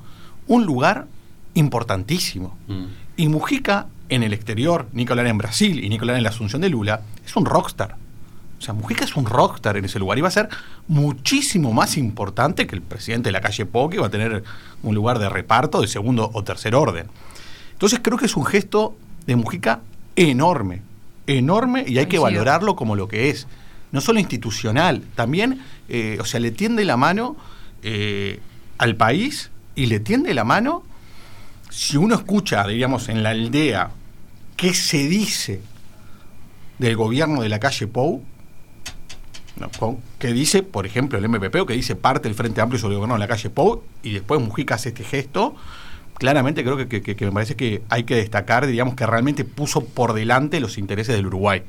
un 0.47 0.65
lugar 0.65 1.07
importantísimo. 1.53 2.57
Mm. 2.67 2.85
Y 3.17 3.27
Mujica 3.27 3.87
en 4.09 4.23
el 4.23 4.33
exterior, 4.33 4.87
Nicolás 4.93 5.27
en 5.27 5.37
Brasil 5.37 5.83
y 5.83 5.89
Nicolás 5.89 6.17
en 6.17 6.23
la 6.23 6.29
Asunción 6.29 6.61
de 6.61 6.69
Lula, 6.69 7.01
es 7.25 7.35
un 7.35 7.45
rockstar. 7.45 7.95
O 8.59 8.61
sea, 8.61 8.73
Mujica 8.73 9.03
es 9.03 9.15
un 9.15 9.25
rockstar 9.25 9.75
en 9.77 9.85
ese 9.85 9.99
lugar 9.99 10.17
y 10.17 10.21
va 10.21 10.29
a 10.29 10.31
ser 10.31 10.49
muchísimo 10.87 11.73
más 11.73 11.97
importante 11.97 12.65
que 12.65 12.75
el 12.75 12.81
presidente 12.81 13.27
de 13.27 13.33
la 13.33 13.41
calle 13.41 13.65
Pou, 13.65 13.89
que 13.89 13.99
va 13.99 14.07
a 14.07 14.09
tener 14.09 14.43
un 14.83 14.95
lugar 14.95 15.19
de 15.19 15.29
reparto 15.29 15.81
de 15.81 15.87
segundo 15.87 16.29
o 16.33 16.43
tercer 16.43 16.75
orden. 16.75 17.07
Entonces 17.73 17.99
creo 18.01 18.17
que 18.17 18.25
es 18.25 18.37
un 18.37 18.45
gesto 18.45 18.95
de 19.25 19.35
Mujica 19.35 19.81
enorme, 20.15 20.81
enorme 21.27 21.83
y 21.87 21.97
hay 21.97 22.05
que 22.05 22.19
valorarlo 22.19 22.75
como 22.75 22.95
lo 22.95 23.07
que 23.07 23.29
es. 23.29 23.47
No 23.91 24.01
solo 24.01 24.19
institucional, 24.19 25.03
también, 25.15 25.61
eh, 25.89 26.17
o 26.19 26.25
sea, 26.25 26.39
le 26.39 26.51
tiende 26.51 26.85
la 26.85 26.97
mano 26.97 27.35
eh, 27.83 28.39
al 28.77 28.95
país 28.95 29.51
y 29.75 29.87
le 29.87 29.99
tiende 29.99 30.33
la 30.33 30.43
mano 30.43 30.83
si 31.73 31.97
uno 31.97 32.13
escucha, 32.15 32.67
diríamos, 32.67 33.09
en 33.09 33.23
la 33.23 33.29
aldea 33.31 33.89
qué 34.55 34.73
se 34.75 35.07
dice 35.07 35.59
del 36.77 36.95
gobierno 36.95 37.41
de 37.41 37.49
la 37.49 37.59
calle 37.59 37.87
Pou, 37.87 38.21
no, 39.57 39.97
que 40.19 40.33
dice, 40.33 40.61
por 40.63 40.85
ejemplo, 40.85 41.17
el 41.17 41.27
MPP 41.27 41.55
o 41.61 41.65
que 41.65 41.73
dice 41.73 41.95
parte 41.95 42.27
del 42.27 42.35
Frente 42.35 42.61
Amplio 42.61 42.79
sobre 42.79 42.93
el 42.93 42.97
gobierno 42.99 43.15
de 43.15 43.19
la 43.19 43.27
calle 43.27 43.49
Pou, 43.49 43.83
y 44.03 44.11
después 44.13 44.39
Mujica 44.41 44.75
hace 44.75 44.89
este 44.89 45.03
gesto, 45.03 45.55
claramente 46.17 46.63
creo 46.63 46.77
que, 46.77 46.87
que- 46.87 47.15
que- 47.15 47.25
me 47.25 47.31
parece 47.31 47.55
que 47.55 47.81
hay 47.89 48.03
que 48.03 48.15
destacar, 48.15 48.65
diríamos, 48.67 48.95
que 48.95 49.05
realmente 49.05 49.43
puso 49.45 49.83
por 49.83 50.13
delante 50.13 50.59
los 50.59 50.77
intereses 50.77 51.15
del 51.15 51.25
Uruguay. 51.27 51.63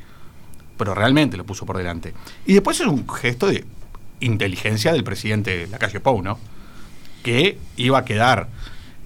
Pero 0.77 0.95
realmente 0.95 1.37
lo 1.37 1.45
puso 1.45 1.65
por 1.67 1.77
delante. 1.79 2.13
Y 2.47 2.53
después 2.55 2.81
es 2.81 2.87
un 2.87 3.09
gesto 3.09 3.47
de 3.47 3.65
inteligencia 4.21 4.93
del 4.93 5.05
presidente 5.05 5.57
de 5.57 5.67
la 5.69 5.79
calle 5.79 6.01
Pou, 6.01 6.21
¿no? 6.23 6.39
Que 7.23 7.59
iba 7.77 7.99
a 7.99 8.05
quedar 8.05 8.49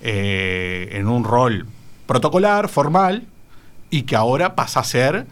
eh, 0.01 0.89
en 0.93 1.09
un 1.09 1.25
rol 1.25 1.67
protocolar, 2.07 2.69
formal, 2.69 3.27
y 3.91 4.03
que 4.03 4.17
ahora 4.17 4.55
pasa 4.55 4.81
a 4.81 4.85
ser. 4.85 5.27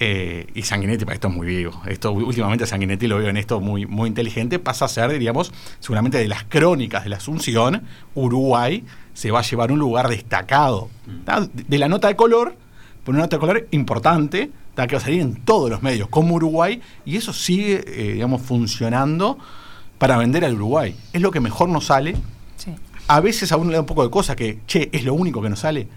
eh, 0.00 0.48
y 0.54 0.62
Sanguinetti, 0.62 1.04
para 1.04 1.14
esto 1.14 1.28
es 1.28 1.34
muy 1.34 1.46
vivo. 1.46 1.80
Esto 1.86 2.12
últimamente 2.12 2.66
Sanguinetti 2.66 3.06
lo 3.06 3.18
veo 3.18 3.28
en 3.28 3.36
esto 3.36 3.60
muy, 3.60 3.86
muy 3.86 4.08
inteligente. 4.08 4.58
Pasa 4.58 4.86
a 4.86 4.88
ser, 4.88 5.10
diríamos, 5.12 5.52
seguramente 5.78 6.18
de 6.18 6.26
las 6.26 6.44
crónicas 6.44 7.04
de 7.04 7.10
la 7.10 7.16
Asunción, 7.16 7.82
Uruguay 8.14 8.84
se 9.12 9.30
va 9.30 9.38
a 9.38 9.42
llevar 9.42 9.70
un 9.70 9.78
lugar 9.78 10.08
destacado. 10.08 10.90
De 11.52 11.78
la 11.78 11.88
nota 11.88 12.08
de 12.08 12.16
color, 12.16 12.56
por 13.04 13.14
una 13.14 13.24
nota 13.24 13.36
de 13.36 13.40
color 13.40 13.68
importante, 13.70 14.50
¿tá? 14.74 14.86
que 14.88 14.96
va 14.96 15.00
a 15.00 15.04
salir 15.04 15.20
en 15.20 15.36
todos 15.36 15.70
los 15.70 15.82
medios, 15.82 16.08
como 16.08 16.34
Uruguay, 16.34 16.80
y 17.04 17.16
eso 17.16 17.32
sigue, 17.32 17.84
eh, 17.86 18.14
digamos, 18.14 18.42
funcionando 18.42 19.38
para 19.98 20.16
vender 20.16 20.44
al 20.44 20.54
Uruguay. 20.54 20.96
Es 21.12 21.22
lo 21.22 21.30
que 21.30 21.40
mejor 21.40 21.68
nos 21.68 21.86
sale. 21.86 22.16
A 23.06 23.20
veces 23.20 23.52
a 23.52 23.56
uno 23.56 23.70
le 23.70 23.76
da 23.76 23.80
un 23.80 23.86
poco 23.86 24.04
de 24.04 24.10
cosa 24.10 24.36
que, 24.36 24.60
che, 24.66 24.88
es 24.92 25.04
lo 25.04 25.14
único 25.14 25.42
que 25.42 25.48
nos 25.48 25.60
sale. 25.60 25.88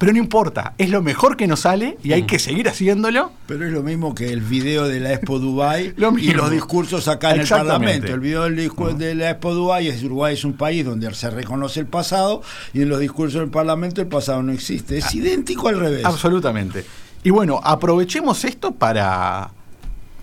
Pero 0.00 0.14
no 0.14 0.18
importa, 0.18 0.72
es 0.78 0.88
lo 0.88 1.02
mejor 1.02 1.36
que 1.36 1.46
nos 1.46 1.60
sale 1.60 1.98
y 2.02 2.12
hay 2.12 2.22
que 2.22 2.38
seguir 2.38 2.70
haciéndolo. 2.70 3.32
Pero 3.46 3.66
es 3.66 3.72
lo 3.72 3.82
mismo 3.82 4.14
que 4.14 4.32
el 4.32 4.40
video 4.40 4.88
de 4.88 4.98
la 4.98 5.12
Expo 5.12 5.38
Dubai 5.38 5.92
Lo 5.98 6.16
y 6.16 6.32
los 6.32 6.50
discursos 6.50 7.06
acá 7.06 7.34
en 7.34 7.42
el. 7.42 7.46
Parlamento. 7.46 8.06
El 8.06 8.20
video 8.20 8.44
del 8.44 8.56
discurso 8.56 8.96
de 8.96 9.14
la 9.14 9.32
Expo 9.32 9.52
Dubai 9.52 9.88
es 9.88 10.02
Uruguay 10.02 10.32
es 10.32 10.44
un 10.46 10.54
país 10.54 10.86
donde 10.86 11.12
se 11.14 11.28
reconoce 11.28 11.80
el 11.80 11.86
pasado 11.86 12.40
y 12.72 12.80
en 12.80 12.88
los 12.88 12.98
discursos 12.98 13.42
del 13.42 13.50
Parlamento 13.50 14.00
el 14.00 14.06
pasado 14.06 14.42
no 14.42 14.52
existe. 14.52 14.96
Es 14.96 15.14
idéntico 15.14 15.68
al 15.68 15.78
revés. 15.78 16.06
Absolutamente. 16.06 16.86
Y 17.22 17.28
bueno, 17.28 17.60
aprovechemos 17.62 18.46
esto 18.46 18.72
para, 18.72 19.50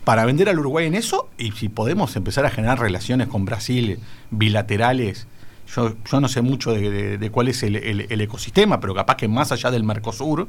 para 0.03 0.25
vender 0.25 0.49
al 0.49 0.57
Uruguay 0.57 0.87
en 0.87 0.95
eso 0.95 1.29
y 1.37 1.51
si 1.51 1.69
podemos 1.69 2.15
empezar 2.15 2.47
a 2.47 2.49
generar 2.49 2.79
relaciones 2.79 3.27
con 3.27 3.45
Brasil 3.45 3.99
bilaterales 4.31 5.27
yo, 5.75 5.93
yo 6.09 6.19
no 6.19 6.27
sé 6.27 6.41
mucho 6.41 6.73
de, 6.73 7.29
cuál 7.31 7.49
es 7.49 7.63
el, 7.63 7.75
ecosistema, 8.21 8.79
pero 8.79 8.93
capaz 8.95 9.17
que 9.17 9.27
más 9.27 9.51
allá 9.51 9.71
del 9.71 9.83
Mercosur, 9.83 10.47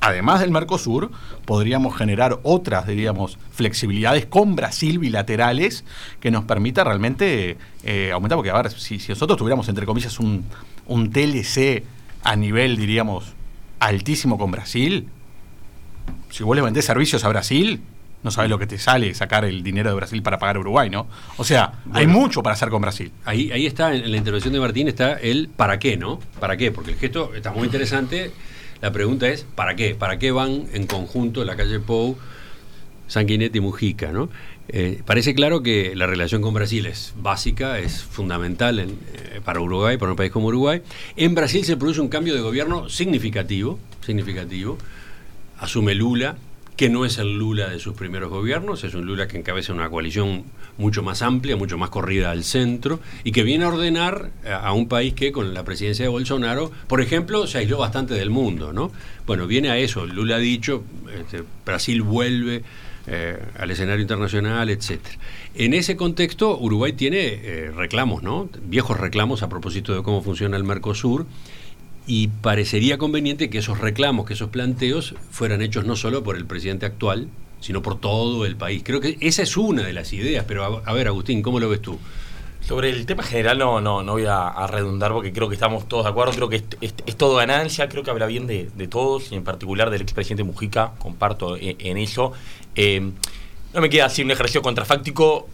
además 0.00 0.40
del 0.40 0.50
Mercosur, 0.50 1.10
podríamos 1.44 1.96
generar 1.96 2.38
otras, 2.42 2.86
diríamos, 2.86 3.38
flexibilidades 3.52 4.26
con 4.26 4.56
Brasil 4.56 4.98
bilaterales 4.98 5.84
que 6.20 6.30
nos 6.30 6.44
permita 6.44 6.84
realmente 6.84 7.58
eh, 7.82 8.10
aumentar, 8.12 8.36
porque 8.36 8.50
a 8.50 8.62
ver, 8.62 8.70
si, 8.70 8.98
si 8.98 9.08
nosotros 9.10 9.38
tuviéramos, 9.38 9.68
entre 9.68 9.86
comillas, 9.86 10.18
un, 10.20 10.44
un 10.86 11.10
TLC 11.10 11.84
a 12.22 12.36
nivel, 12.36 12.76
diríamos, 12.76 13.34
altísimo 13.80 14.38
con 14.38 14.50
Brasil, 14.50 15.08
si 16.30 16.44
vos 16.44 16.54
le 16.54 16.62
vendés 16.62 16.84
servicios 16.84 17.24
a 17.24 17.28
Brasil, 17.28 17.80
no 18.22 18.30
sabés 18.30 18.50
lo 18.50 18.58
que 18.58 18.66
te 18.66 18.78
sale 18.78 19.14
sacar 19.14 19.44
el 19.44 19.62
dinero 19.62 19.90
de 19.90 19.96
Brasil 19.96 20.22
para 20.22 20.38
pagar 20.38 20.56
a 20.56 20.60
Uruguay, 20.60 20.90
¿no? 20.90 21.06
O 21.36 21.44
sea, 21.44 21.72
hay 21.92 22.06
mucho 22.06 22.42
para 22.42 22.54
hacer 22.54 22.68
con 22.68 22.82
Brasil. 22.82 23.10
Ahí, 23.24 23.50
ahí 23.50 23.66
está, 23.66 23.94
en 23.94 24.10
la 24.10 24.16
intervención 24.16 24.52
de 24.52 24.60
Martín 24.60 24.88
está 24.88 25.14
el 25.14 25.48
para 25.48 25.78
qué, 25.78 25.96
¿no? 25.96 26.20
¿Para 26.38 26.56
qué? 26.56 26.70
Porque 26.70 26.92
el 26.92 26.98
gesto 26.98 27.34
está 27.34 27.52
muy 27.52 27.64
interesante. 27.64 28.30
La 28.80 28.92
pregunta 28.92 29.28
es, 29.28 29.44
¿para 29.54 29.74
qué? 29.74 29.94
¿Para 29.94 30.18
qué 30.18 30.30
van 30.30 30.64
en 30.72 30.86
conjunto 30.86 31.44
la 31.44 31.56
calle 31.56 31.80
Pou, 31.80 32.16
Sanguinetti 33.08 33.58
y 33.58 33.60
Mujica, 33.60 34.12
¿no? 34.12 34.28
Eh, 34.68 35.02
parece 35.04 35.34
claro 35.34 35.62
que 35.62 35.96
la 35.96 36.06
relación 36.06 36.42
con 36.42 36.54
Brasil 36.54 36.86
es 36.86 37.12
básica, 37.16 37.78
es 37.80 38.04
fundamental 38.04 38.78
en, 38.78 38.90
eh, 38.90 39.40
para 39.44 39.60
Uruguay, 39.60 39.96
para 39.96 40.12
un 40.12 40.16
país 40.16 40.30
como 40.30 40.46
Uruguay. 40.46 40.80
En 41.16 41.34
Brasil 41.34 41.64
se 41.64 41.76
produce 41.76 42.00
un 42.00 42.08
cambio 42.08 42.34
de 42.34 42.40
gobierno 42.40 42.88
significativo, 42.88 43.80
significativo. 44.04 44.78
Asume 45.58 45.94
Lula, 45.94 46.36
que 46.80 46.88
no 46.88 47.04
es 47.04 47.18
el 47.18 47.36
Lula 47.36 47.68
de 47.68 47.78
sus 47.78 47.92
primeros 47.92 48.30
gobiernos, 48.30 48.84
es 48.84 48.94
un 48.94 49.04
Lula 49.04 49.28
que 49.28 49.36
encabeza 49.36 49.74
una 49.74 49.90
coalición 49.90 50.44
mucho 50.78 51.02
más 51.02 51.20
amplia, 51.20 51.54
mucho 51.54 51.76
más 51.76 51.90
corrida 51.90 52.30
al 52.30 52.42
centro, 52.42 53.00
y 53.22 53.32
que 53.32 53.42
viene 53.42 53.66
a 53.66 53.68
ordenar 53.68 54.30
a, 54.50 54.72
un 54.72 54.88
país 54.88 55.12
que 55.12 55.30
con 55.30 55.52
la 55.52 55.62
presidencia 55.62 56.06
de 56.06 56.08
Bolsonaro, 56.08 56.72
por 56.86 57.02
ejemplo, 57.02 57.46
se 57.46 57.58
aisló 57.58 57.76
bastante 57.76 58.14
del 58.14 58.30
mundo, 58.30 58.72
¿no? 58.72 58.92
Bueno, 59.26 59.46
viene 59.46 59.68
a 59.68 59.76
eso, 59.76 60.06
Lula 60.06 60.36
ha 60.36 60.38
dicho, 60.38 60.82
este, 61.14 61.44
Brasil 61.66 62.00
vuelve 62.00 62.62
eh, 63.06 63.38
al 63.58 63.70
escenario 63.70 64.00
internacional, 64.00 64.70
etcétera. 64.70 65.18
En 65.54 65.74
ese 65.74 65.96
contexto, 65.96 66.58
Uruguay 66.58 66.94
tiene 66.94 67.18
eh, 67.20 67.72
reclamos, 67.76 68.22
¿no? 68.22 68.48
Viejos 68.62 68.98
reclamos 68.98 69.42
a 69.42 69.50
propósito 69.50 69.94
de 69.94 70.02
cómo 70.02 70.22
funciona 70.22 70.56
el 70.56 70.64
Mercosur, 70.64 71.26
y 72.06 72.28
parecería 72.28 72.98
conveniente 72.98 73.50
que 73.50 73.58
esos 73.58 73.78
reclamos, 73.78 74.26
que 74.26 74.34
esos 74.34 74.50
planteos 74.50 75.14
fueran 75.30 75.62
hechos 75.62 75.84
no 75.84 75.96
solo 75.96 76.22
por 76.22 76.36
el 76.36 76.46
presidente 76.46 76.86
actual, 76.86 77.28
sino 77.60 77.82
por 77.82 78.00
todo 78.00 78.46
el 78.46 78.56
país. 78.56 78.82
Creo 78.84 79.00
que 79.00 79.16
esa 79.20 79.42
es 79.42 79.56
una 79.56 79.82
de 79.82 79.92
las 79.92 80.12
ideas, 80.12 80.44
pero 80.48 80.82
a, 80.84 80.92
ver, 80.92 81.08
Agustín, 81.08 81.42
¿cómo 81.42 81.60
lo 81.60 81.68
ves 81.68 81.82
tú? 81.82 81.98
Sobre 82.60 82.90
el 82.90 83.06
tema 83.06 83.22
general 83.22 83.58
no, 83.58 83.80
no, 83.80 84.02
no 84.02 84.12
voy 84.12 84.26
a, 84.26 84.66
redundar 84.66 85.12
porque 85.12 85.32
creo 85.32 85.48
que 85.48 85.54
estamos 85.54 85.88
todos 85.88 86.04
de 86.04 86.10
acuerdo, 86.10 86.32
creo 86.32 86.48
que 86.48 86.62
es, 86.80 87.16
todo 87.16 87.36
ganancia, 87.36 87.88
creo 87.88 88.02
que 88.02 88.10
habla 88.10 88.26
bien 88.26 88.46
de, 88.46 88.70
de 88.74 88.88
todos 88.88 89.32
y 89.32 89.34
en 89.34 89.44
particular 89.44 89.90
del 89.90 90.02
expresidente 90.02 90.44
Mujica, 90.44 90.92
comparto 90.98 91.56
en, 91.56 91.76
en 91.78 91.96
eso. 91.96 92.32
Eh, 92.74 93.10
no 93.72 93.80
me 93.80 93.88
queda 93.88 94.06
así 94.06 94.22
un 94.22 94.30
ejercicio 94.30 94.62
contrafáctico, 94.62 95.48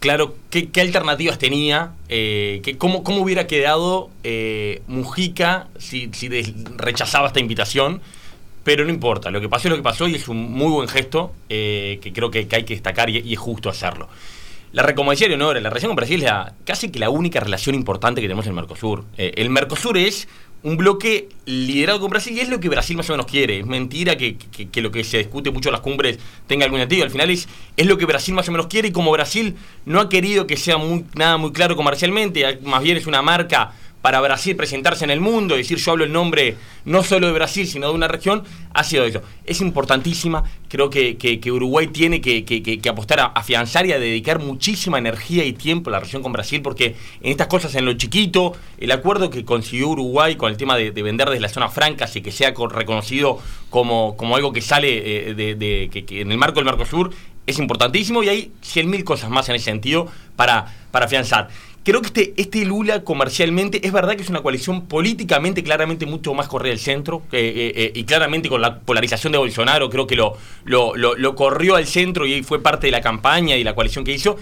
claro, 0.00 0.34
¿qué, 0.50 0.70
qué 0.70 0.80
alternativas 0.80 1.38
tenía? 1.38 1.92
Eh, 2.08 2.76
cómo, 2.78 3.04
¿Cómo 3.04 3.22
hubiera 3.22 3.46
quedado 3.46 4.10
eh, 4.24 4.82
Mujica 4.88 5.68
si, 5.78 6.10
rechazaba 6.76 7.28
esta 7.28 7.38
invitación? 7.38 8.00
Pero 8.64 8.84
no 8.84 8.90
importa, 8.90 9.30
lo 9.30 9.40
que 9.40 9.48
pasó 9.48 9.68
es 9.68 9.70
lo 9.70 9.76
que 9.76 9.82
pasó 9.82 10.08
y 10.08 10.16
es 10.16 10.28
un 10.28 10.52
muy 10.52 10.70
buen 10.70 10.88
gesto 10.88 11.32
eh, 11.48 11.98
que 12.02 12.12
creo 12.12 12.30
que, 12.30 12.40
hay 12.50 12.64
que 12.64 12.74
destacar 12.74 13.08
y, 13.08 13.32
es 13.32 13.38
justo 13.38 13.70
hacerlo. 13.70 14.08
La 14.72 14.94
como 14.94 15.10
decía 15.10 15.28
Leonora, 15.28 15.60
la 15.60 15.68
relación 15.68 15.90
con 15.90 15.96
Brasil 15.96 16.22
es 16.22 16.30
casi 16.64 16.90
que 16.90 16.98
la 16.98 17.10
única 17.10 17.40
relación 17.40 17.74
importante 17.74 18.20
que 18.20 18.26
tenemos 18.26 18.46
en 18.46 18.50
el 18.50 18.56
Mercosur. 18.56 19.04
El 19.16 19.50
Mercosur 19.50 19.98
es 19.98 20.28
un 20.62 20.76
bloque 20.76 21.28
liderado 21.46 22.00
con 22.00 22.10
Brasil 22.10 22.36
y 22.36 22.40
es 22.40 22.48
lo 22.48 22.60
que 22.60 22.68
Brasil 22.68 22.96
más 22.96 23.08
o 23.08 23.12
menos 23.14 23.26
quiere. 23.26 23.60
Es 23.60 23.66
mentira 23.66 24.16
que, 24.16 24.36
que- 24.36 24.68
que 24.68 24.80
lo 24.82 24.90
que 24.90 25.04
se 25.04 25.18
discute 25.18 25.50
mucho 25.50 25.68
en 25.70 25.72
las 25.72 25.80
cumbres 25.80 26.18
tenga 26.46 26.64
algún 26.66 26.80
sentido. 26.80 27.04
Al 27.04 27.10
final 27.10 27.30
es, 27.30 27.48
es 27.76 27.86
lo 27.86 27.96
que 27.96 28.04
Brasil 28.06 28.34
más 28.34 28.48
o 28.48 28.52
menos 28.52 28.66
quiere 28.66 28.88
y 28.88 28.92
como 28.92 29.10
Brasil 29.10 29.56
no 29.86 30.00
ha 30.00 30.08
querido 30.08 30.46
que 30.46 30.56
sea 30.56 30.76
muy, 30.76 31.04
nada 31.14 31.36
muy 31.38 31.52
claro 31.52 31.76
comercialmente, 31.76 32.58
más 32.62 32.82
bien 32.82 32.96
es 32.98 33.06
una 33.06 33.22
marca 33.22 33.72
para 34.02 34.20
Brasil 34.20 34.56
presentarse 34.56 35.04
en 35.04 35.10
el 35.10 35.20
mundo, 35.20 35.56
decir 35.56 35.76
yo 35.78 35.92
hablo 35.92 36.04
el 36.04 36.12
nombre 36.12 36.56
no 36.86 37.02
solo 37.02 37.26
de 37.26 37.32
Brasil, 37.34 37.66
sino 37.66 37.88
de 37.88 37.94
una 37.94 38.08
región, 38.08 38.44
ha 38.72 38.82
sido 38.82 39.04
eso. 39.04 39.20
Es 39.44 39.60
importantísima, 39.60 40.44
creo 40.68 40.88
que, 40.88 41.18
que- 41.18 41.52
Uruguay 41.52 41.88
tiene 41.88 42.20
que, 42.22 42.80
apostar 42.88 43.20
a 43.20 43.24
afianzar 43.26 43.84
y 43.86 43.92
a 43.92 43.98
dedicar 43.98 44.38
muchísima 44.38 44.96
energía 44.98 45.44
y 45.44 45.52
tiempo 45.52 45.90
a 45.90 45.92
la 45.92 45.98
relación 45.98 46.22
con 46.22 46.32
Brasil, 46.32 46.62
porque 46.62 46.96
en 47.20 47.30
estas 47.32 47.48
cosas, 47.48 47.74
en 47.74 47.84
lo 47.84 47.92
chiquito, 47.92 48.54
el 48.78 48.90
acuerdo 48.92 49.28
que 49.28 49.44
consiguió 49.44 49.88
Uruguay 49.88 50.36
con 50.36 50.50
el 50.50 50.56
tema 50.56 50.76
de, 50.76 50.92
de 50.92 51.02
vender 51.02 51.28
desde 51.28 51.40
las 51.42 51.52
zonas 51.52 51.72
francas 51.74 52.14
y 52.16 52.22
que 52.22 52.32
sea 52.32 52.54
co- 52.54 52.68
reconocido 52.68 53.38
como, 53.68 54.16
como 54.16 54.36
algo 54.36 54.52
que 54.52 54.62
sale 54.62 55.30
eh, 55.30 55.34
de, 55.34 55.90
que 55.90 56.20
en 56.22 56.32
el 56.32 56.38
marco 56.38 56.56
del 56.56 56.64
Mercosur, 56.64 57.10
es 57.46 57.58
importantísimo 57.58 58.22
y 58.22 58.28
hay 58.28 58.52
100.000 58.62 59.02
cosas 59.02 59.28
más 59.28 59.48
en 59.48 59.56
ese 59.56 59.64
sentido 59.66 60.06
para, 60.36 60.72
para 60.92 61.06
afianzar. 61.06 61.48
Creo 61.82 62.02
que 62.02 62.08
este, 62.08 62.34
este 62.36 62.64
Lula 62.66 63.04
comercialmente 63.04 63.84
es 63.86 63.90
verdad 63.92 64.14
que 64.14 64.22
es 64.22 64.28
una 64.28 64.42
coalición 64.42 64.82
políticamente 64.86 65.62
claramente 65.62 66.04
mucho 66.04 66.34
más 66.34 66.46
corrida 66.46 66.70
del 66.70 66.78
centro 66.78 67.22
eh, 67.32 67.72
eh, 67.74 67.92
y 67.94 68.04
claramente 68.04 68.50
con 68.50 68.60
la 68.60 68.80
polarización 68.80 69.32
de 69.32 69.38
Bolsonaro 69.38 69.88
creo 69.88 70.06
que 70.06 70.14
lo, 70.14 70.36
lo, 70.64 70.94
lo- 70.94 71.14
lo 71.16 71.34
corrió 71.34 71.76
al 71.76 71.86
centro 71.86 72.26
y 72.26 72.42
fue 72.42 72.62
parte 72.62 72.86
de 72.88 72.90
la 72.90 73.00
campaña 73.00 73.56
y 73.56 73.64
la 73.64 73.74
coalición 73.74 74.04
que 74.04 74.12
hizo. 74.12 74.36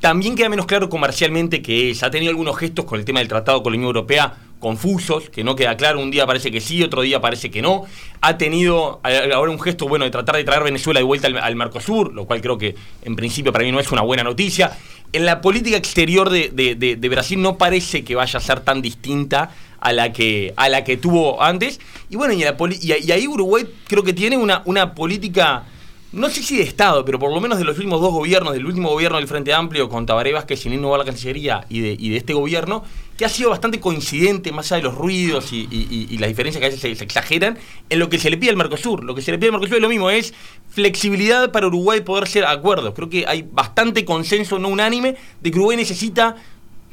También 0.00 0.34
queda 0.34 0.48
menos 0.50 0.66
claro 0.66 0.88
comercialmente 0.90 1.62
que 1.62 1.90
es. 1.90 2.02
Ha 2.02 2.10
tenido 2.10 2.30
algunos 2.30 2.58
gestos 2.58 2.84
con 2.84 2.98
el 2.98 3.04
tema 3.06 3.20
del 3.20 3.28
tratado 3.28 3.62
con 3.62 3.72
la 3.72 3.76
Unión 3.78 3.86
Europea 3.88 4.34
confusos, 4.58 5.28
que 5.30 5.42
no 5.44 5.56
queda 5.56 5.76
claro. 5.76 5.98
Un 6.00 6.10
día 6.10 6.26
parece 6.26 6.50
que 6.50 6.60
sí, 6.60 6.82
otro 6.82 7.02
día 7.02 7.20
parece 7.20 7.50
que 7.50 7.62
no. 7.62 7.84
Ha 8.20 8.36
tenido 8.36 9.00
eh, 9.08 9.30
ahora 9.32 9.50
un 9.50 9.60
gesto 9.60 9.88
bueno 9.88 10.04
de 10.04 10.10
tratar 10.10 10.36
de 10.36 10.44
traer 10.44 10.62
Venezuela 10.64 11.00
de 11.00 11.04
vuelta 11.04 11.26
al, 11.28 11.38
al 11.38 11.56
Mercosur, 11.56 12.12
lo 12.12 12.26
cual 12.26 12.40
creo 12.40 12.58
que 12.58 12.74
en 13.02 13.16
principio 13.16 13.52
para 13.52 13.64
mí 13.64 13.72
no 13.72 13.80
es 13.80 13.90
una 13.92 14.02
buena 14.02 14.22
noticia. 14.24 14.76
En 15.12 15.26
la 15.26 15.40
política 15.40 15.76
exterior 15.76 16.30
de, 16.30 16.50
de- 16.52 16.74
de- 16.74 16.96
de 16.96 17.08
Brasil 17.08 17.40
no 17.40 17.58
parece 17.58 18.02
que 18.04 18.14
vaya 18.14 18.38
a 18.38 18.42
ser 18.42 18.60
tan 18.60 18.80
distinta 18.82 19.50
a 19.80 19.92
la 19.92 20.12
que, 20.12 20.54
a 20.56 20.68
la 20.68 20.84
que 20.84 20.96
tuvo 20.96 21.42
antes. 21.42 21.80
Y 22.08 22.16
bueno, 22.16 22.32
y, 22.34 22.38
la 22.44 22.56
y, 22.80 22.94
y 23.06 23.12
ahí 23.12 23.26
Uruguay 23.26 23.66
creo 23.88 24.02
que 24.04 24.12
tiene 24.12 24.36
una, 24.36 24.62
una 24.64 24.94
política 24.94 25.64
no 26.12 26.28
sé 26.28 26.42
si 26.42 26.56
de 26.58 26.62
Estado, 26.62 27.04
pero 27.06 27.18
por 27.18 27.32
lo 27.32 27.40
menos 27.40 27.56
de 27.58 27.64
los 27.64 27.76
últimos 27.78 28.00
dos 28.00 28.12
gobiernos, 28.12 28.52
del 28.52 28.66
último 28.66 28.90
gobierno 28.90 29.16
del 29.16 29.26
Frente 29.28 29.54
Amplio 29.54 29.88
con 29.88 30.04
Tabaré 30.04 30.32
Vázquez 30.32 30.60
sin 30.60 30.74
innovar 30.74 30.98
la 30.98 31.06
Cancillería 31.06 31.64
y 31.70 31.80
de, 31.80 31.96
y 31.98 32.10
de 32.10 32.18
este 32.18 32.34
gobierno, 32.34 32.84
que 33.16 33.24
ha 33.24 33.28
sido 33.30 33.48
bastante 33.50 33.80
coincidente, 33.80 34.52
más 34.52 34.70
allá 34.72 34.78
de 34.82 34.82
los 34.90 34.94
ruidos 34.94 35.52
y, 35.54 35.68
y- 35.70 35.86
y- 35.90 36.14
y 36.14 36.18
las 36.18 36.28
diferencias 36.28 36.60
que 36.60 36.66
a 36.66 36.68
veces 36.68 36.80
se, 36.82 36.94
se 36.94 37.04
exageran, 37.04 37.58
en 37.88 37.98
lo 37.98 38.10
que 38.10 38.18
se 38.18 38.28
le 38.28 38.36
pide 38.36 38.50
al 38.50 38.56
Mercosur. 38.56 39.04
Lo 39.04 39.14
que 39.14 39.22
se 39.22 39.30
le 39.32 39.38
pide 39.38 39.46
al 39.48 39.52
Mercosur 39.52 39.76
es 39.76 39.82
lo 39.82 39.88
mismo, 39.88 40.10
es 40.10 40.34
flexibilidad 40.68 41.50
para 41.50 41.66
Uruguay 41.68 42.00
poder 42.02 42.24
hacer 42.24 42.44
acuerdos. 42.44 42.92
Creo 42.94 43.08
que 43.08 43.24
hay 43.26 43.46
bastante 43.50 44.04
consenso 44.04 44.58
no 44.58 44.68
unánime 44.68 45.16
de 45.40 45.50
que 45.50 45.56
Uruguay 45.58 45.76
necesita 45.76 46.36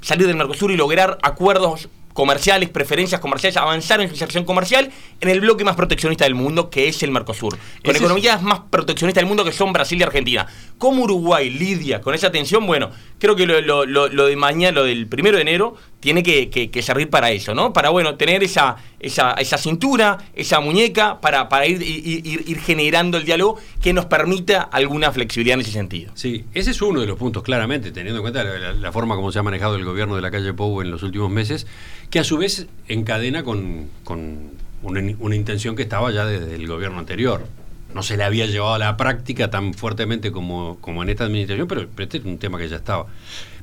salir 0.01 0.27
del 0.27 0.37
Mercosur 0.37 0.71
y 0.71 0.77
lograr 0.77 1.17
acuerdos 1.23 1.89
comerciales, 2.13 2.69
preferencias 2.69 3.21
comerciales, 3.21 3.57
avanzar 3.57 4.01
en 4.01 4.07
su 4.07 4.13
inserción 4.13 4.43
comercial 4.45 4.91
en 5.21 5.29
el 5.29 5.39
bloque 5.41 5.63
más 5.63 5.75
proteccionista 5.75 6.25
del 6.25 6.35
mundo, 6.35 6.69
que 6.69 6.87
es 6.87 7.01
el 7.03 7.11
Mercosur. 7.11 7.57
Con 7.83 7.95
es- 7.95 8.01
economías 8.01 8.41
más 8.41 8.61
proteccionistas 8.69 9.21
del 9.21 9.27
mundo 9.27 9.45
que 9.45 9.51
son 9.51 9.71
Brasil 9.73 9.99
y 9.99 10.03
Argentina. 10.03 10.47
¿Cómo 10.77 11.03
Uruguay 11.03 11.49
lidia 11.49 12.01
con 12.01 12.13
esa 12.15 12.31
tensión? 12.31 12.65
Bueno, 12.65 12.89
creo 13.19 13.35
que 13.35 13.45
lo, 13.45 13.61
lo- 13.61 13.85
lo- 13.85 14.07
lo 14.07 14.25
de 14.25 14.35
mañana, 14.35 14.73
lo 14.75 14.83
del 14.85 15.07
primero 15.07 15.35
de 15.37 15.41
enero, 15.43 15.75
tiene 15.99 16.23
que, 16.23 16.49
que- 16.49 16.69
que 16.71 16.81
servir 16.81 17.09
para 17.09 17.31
eso, 17.31 17.53
¿no? 17.53 17.73
Para, 17.73 17.89
bueno, 17.89 18.15
tener 18.15 18.43
esa, 18.43 18.77
esa, 18.99 19.31
esa 19.33 19.57
cintura, 19.57 20.17
esa 20.33 20.59
muñeca, 20.59 21.21
para, 21.21 21.49
para 21.49 21.65
ir, 21.67 21.81
ir- 21.81 22.59
generando 22.59 23.17
el 23.17 23.25
diálogo 23.25 23.57
que 23.81 23.93
nos 23.93 24.05
permita 24.05 24.61
alguna 24.61 25.11
flexibilidad 25.11 25.55
en 25.55 25.61
ese 25.61 25.71
sentido. 25.71 26.11
Sí, 26.15 26.45
ese 26.53 26.71
es 26.71 26.81
uno 26.81 27.01
de 27.01 27.07
los 27.07 27.17
puntos, 27.17 27.43
claramente, 27.43 27.91
teniendo 27.91 28.19
en 28.19 28.21
cuenta 28.23 28.43
la, 28.43 28.91
forma 28.91 29.15
como 29.15 29.31
se 29.31 29.39
ha 29.39 29.43
manejado 29.43 29.75
el 29.75 29.85
gobierno 29.85 30.15
de 30.15 30.21
la 30.21 30.31
calle 30.31 30.53
Pou 30.53 30.81
en 30.81 30.91
los 30.91 31.03
últimos 31.03 31.29
meses, 31.29 31.67
que 32.09 32.19
a 32.19 32.23
su 32.23 32.37
vez 32.37 32.67
encadena 32.87 33.43
con, 33.43 33.87
con 34.03 34.51
una, 34.83 35.01
una 35.19 35.35
intención 35.35 35.75
que 35.75 35.83
estaba 35.83 36.11
ya 36.11 36.25
desde 36.25 36.55
el 36.55 36.67
gobierno 36.67 36.99
anterior. 36.99 37.45
No 37.93 38.03
se 38.03 38.17
le 38.17 38.23
había 38.23 38.45
llevado 38.45 38.75
a 38.75 38.79
la 38.79 38.97
práctica 38.97 39.49
tan 39.49 39.73
fuertemente 39.73 40.31
como, 40.31 40.77
como 40.79 41.01
en 41.01 41.09
esta 41.09 41.23
administración, 41.23 41.67
pero, 41.67 41.87
pero 41.95 42.03
este 42.03 42.17
es 42.19 42.25
un 42.25 42.37
tema 42.37 42.59
que 42.59 42.69
ya 42.69 42.75
estaba. 42.75 43.07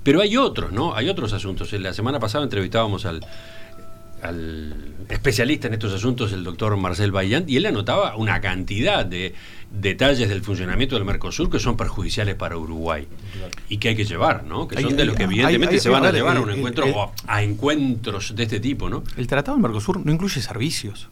Pero 0.03 0.21
hay 0.21 0.37
otros, 0.37 0.73
¿no? 0.73 0.95
Hay 0.95 1.09
otros 1.09 1.33
asuntos. 1.33 1.73
La 1.75 1.93
semana 1.93 2.19
pasada 2.19 2.43
entrevistábamos 2.43 3.07
al, 3.07 3.25
al 4.23 4.75
especialista 5.09 5.69
en 5.69 5.75
estos 5.75 5.93
asuntos, 5.93 6.33
el 6.33 6.43
doctor 6.45 6.77
Marcel 6.77 7.13
Bayán, 7.13 7.45
y 7.47 7.57
él 7.57 7.67
anotaba 7.67 8.17
una 8.17 8.41
cantidad 8.41 9.05
de 9.07 9.35
detalles 9.71 10.29
del 10.29 10.43
funcionamiento 10.43 10.97
del 10.97 11.05
Mercosur 11.05 11.51
que 11.51 11.59
son 11.59 11.77
perjudiciales 11.77 12.35
para 12.35 12.57
Uruguay 12.57 13.07
y 13.69 13.79
que 13.79 13.91
hay 13.91 13.97
que 13.97 14.05
llevar, 14.05 14.45
¿no? 14.45 14.67
Que 14.69 14.79
Hay- 14.79 14.85
son 14.85 14.97
de 14.97 15.05
los 15.05 15.17
que 15.17 15.25
evidentemente 15.25 15.75
hay- 15.77 15.81
se 15.81 15.89
van 15.89 16.05
a 16.07 16.13
llevar 16.13 16.37
a 16.37 16.41
un 16.41 16.51
el- 16.51 16.57
encuentro 16.59 16.85
el- 16.87 16.95
o 16.95 17.13
a 17.27 17.43
encuentros 17.43 18.35
de 18.35 18.43
este 18.45 18.59
tipo, 18.61 18.89
¿no? 18.89 19.05
El 19.17 19.27
Tratado 19.27 19.57
del 19.57 19.63
Mercosur 19.63 20.05
no 20.05 20.11
incluye 20.13 20.41
servicios. 20.41 21.09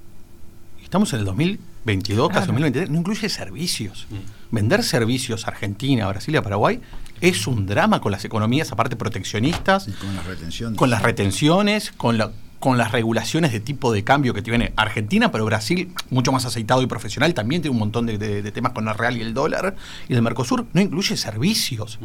Estamos 0.82 1.12
en 1.12 1.20
el 1.20 1.24
2022, 1.24 2.28
casi 2.28 2.46
2023, 2.46 2.90
no 2.90 2.98
incluye 2.98 3.28
servicios. 3.28 4.06
Mm. 4.10 4.54
Vender 4.54 4.82
servicios 4.84 5.46
a 5.46 5.50
Argentina, 5.50 6.06
Brasil 6.08 6.34
y 6.34 6.36
a 6.36 6.42
Paraguay 6.42 6.80
es 7.20 7.46
un 7.48 7.66
drama 7.66 8.00
con 8.00 8.12
las 8.12 8.24
economías, 8.24 8.70
aparte 8.70 8.94
proteccionistas, 8.96 9.88
Y 9.88 9.92
con 9.92 10.14
la 10.14 10.22
retención. 10.22 10.76
con 10.76 10.90
las 10.90 11.02
retenciones, 11.02 11.90
con, 11.96 12.16
la, 12.18 12.30
con 12.64 12.78
las 12.78 12.92
regulaciones 12.92 13.52
de 13.52 13.60
tipo 13.60 13.92
de 13.92 14.04
cambio 14.04 14.32
que 14.32 14.40
tiene 14.40 14.72
Argentina, 14.76 15.30
pero 15.30 15.44
Brasil, 15.44 15.92
mucho 16.08 16.32
más 16.32 16.46
aceitado 16.46 16.80
y 16.80 16.86
profesional, 16.86 17.34
también 17.34 17.60
tiene 17.60 17.72
un 17.74 17.78
montón 17.78 18.06
de, 18.06 18.16
de- 18.16 18.40
de 18.40 18.52
temas 18.52 18.72
con 18.72 18.88
el 18.88 18.94
real 18.94 19.18
y 19.18 19.20
el 19.20 19.34
dólar. 19.34 19.76
Y 20.08 20.14
el 20.14 20.22
Mercosur 20.22 20.64
no 20.72 20.80
incluye 20.80 21.14
servicios. 21.18 21.98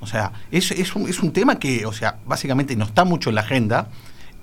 O 0.00 0.06
sea, 0.06 0.32
es, 0.50 0.70
es, 0.70 0.96
un, 0.96 1.06
es 1.06 1.20
un 1.20 1.32
tema 1.34 1.58
que, 1.58 1.84
o 1.84 1.92
sea, 1.92 2.16
básicamente 2.26 2.74
no 2.76 2.86
está 2.86 3.04
mucho 3.04 3.28
en 3.28 3.34
la 3.34 3.42
agenda. 3.42 3.88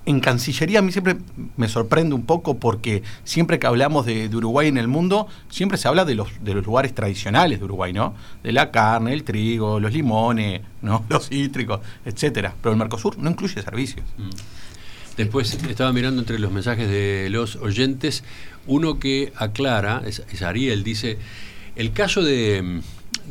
En 0.06 0.20
Cancillería 0.20 0.78
a 0.78 0.82
mí 0.84 0.92
siempre 0.92 1.18
me 1.58 1.68
sorprende 1.68 2.14
un 2.14 2.24
poco 2.28 2.58
porque 2.60 3.02
siempre 3.24 3.58
que 3.58 3.66
hablamos 3.66 4.06
de, 4.06 4.30
de 4.30 4.38
Uruguay 4.38 4.68
en 4.68 4.78
el 4.78 4.88
mundo, 4.88 5.28
siempre 5.50 5.80
se 5.80 5.88
habla 5.88 6.06
de 6.06 6.14
los, 6.14 6.30
de 6.44 6.54
los 6.54 6.64
lugares 6.66 6.94
tradicionales 6.94 7.58
de 7.58 7.66
Uruguay, 7.66 7.94
¿no? 7.94 8.14
De 8.44 8.52
la 8.52 8.70
carne, 8.70 9.12
el 9.12 9.24
trigo, 9.24 9.80
los 9.80 9.92
limones, 9.92 10.62
¿no? 10.84 11.04
Los 11.10 11.30
cítricos, 11.30 11.80
etcétera. 12.06 12.54
Pero 12.62 12.74
el 12.74 12.78
Mercosur 12.80 13.18
no 13.18 13.30
incluye 13.32 13.60
servicios. 13.62 14.06
Después 15.18 15.58
estaba 15.68 15.92
mirando 15.92 16.22
entre 16.22 16.38
los 16.38 16.52
mensajes 16.52 16.88
de 16.90 17.30
los 17.32 17.56
oyentes, 17.56 18.24
uno 18.68 19.00
que 19.00 19.34
aclara, 19.36 20.04
es, 20.06 20.24
es 20.32 20.42
Ariel, 20.44 20.84
dice, 20.84 21.18
el 21.76 21.92
caso 21.92 22.22
de, 22.22 22.62
mm, 22.62 22.80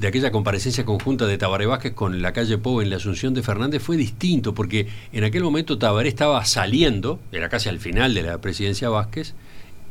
de 0.01 0.09
aquella 0.09 0.31
comparecencia 0.31 0.85
conjunta 0.85 1.27
de 1.27 1.39
Tabaré 1.39 1.67
Vázquez 1.67 1.95
con 1.95 2.21
la 2.21 2.33
calle 2.33 2.59
Pou 2.59 2.81
en 2.81 2.91
la 2.91 2.97
Asunción 2.97 3.35
de 3.35 3.43
Fernández 3.43 3.83
fue 3.83 3.97
distinto, 3.97 4.53
porque 4.53 4.89
en 5.13 5.25
aquel 5.25 5.43
momento 5.43 5.79
Tabaré 5.79 6.09
estaba 6.09 6.45
saliendo, 6.45 7.21
era 7.33 7.49
casi 7.49 7.69
al 7.69 7.79
final 7.79 8.15
de 8.15 8.23
la 8.23 8.41
presidencia 8.41 8.89
Vázquez, 8.89 9.35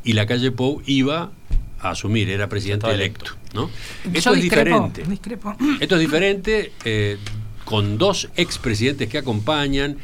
y 0.04 0.12
la 0.12 0.26
calle 0.26 0.52
Pou 0.52 0.82
iba 0.86 1.32
a 1.80 1.90
asumir, 1.90 2.30
era 2.30 2.48
presidente 2.48 2.90
electo. 2.90 3.32
¿no? 3.54 3.70
Esto 4.12 4.34
es 4.34 4.42
discrepo, 4.42 4.92
diferente. 4.92 5.02
discrepo. 5.10 5.56
Esto 5.80 5.94
es 5.96 6.00
diferente 6.00 6.72
eh, 6.84 7.16
con 7.64 7.98
dos 7.98 8.28
expresidentes 8.36 9.08
que 9.08 9.18
acompañan 9.18 9.96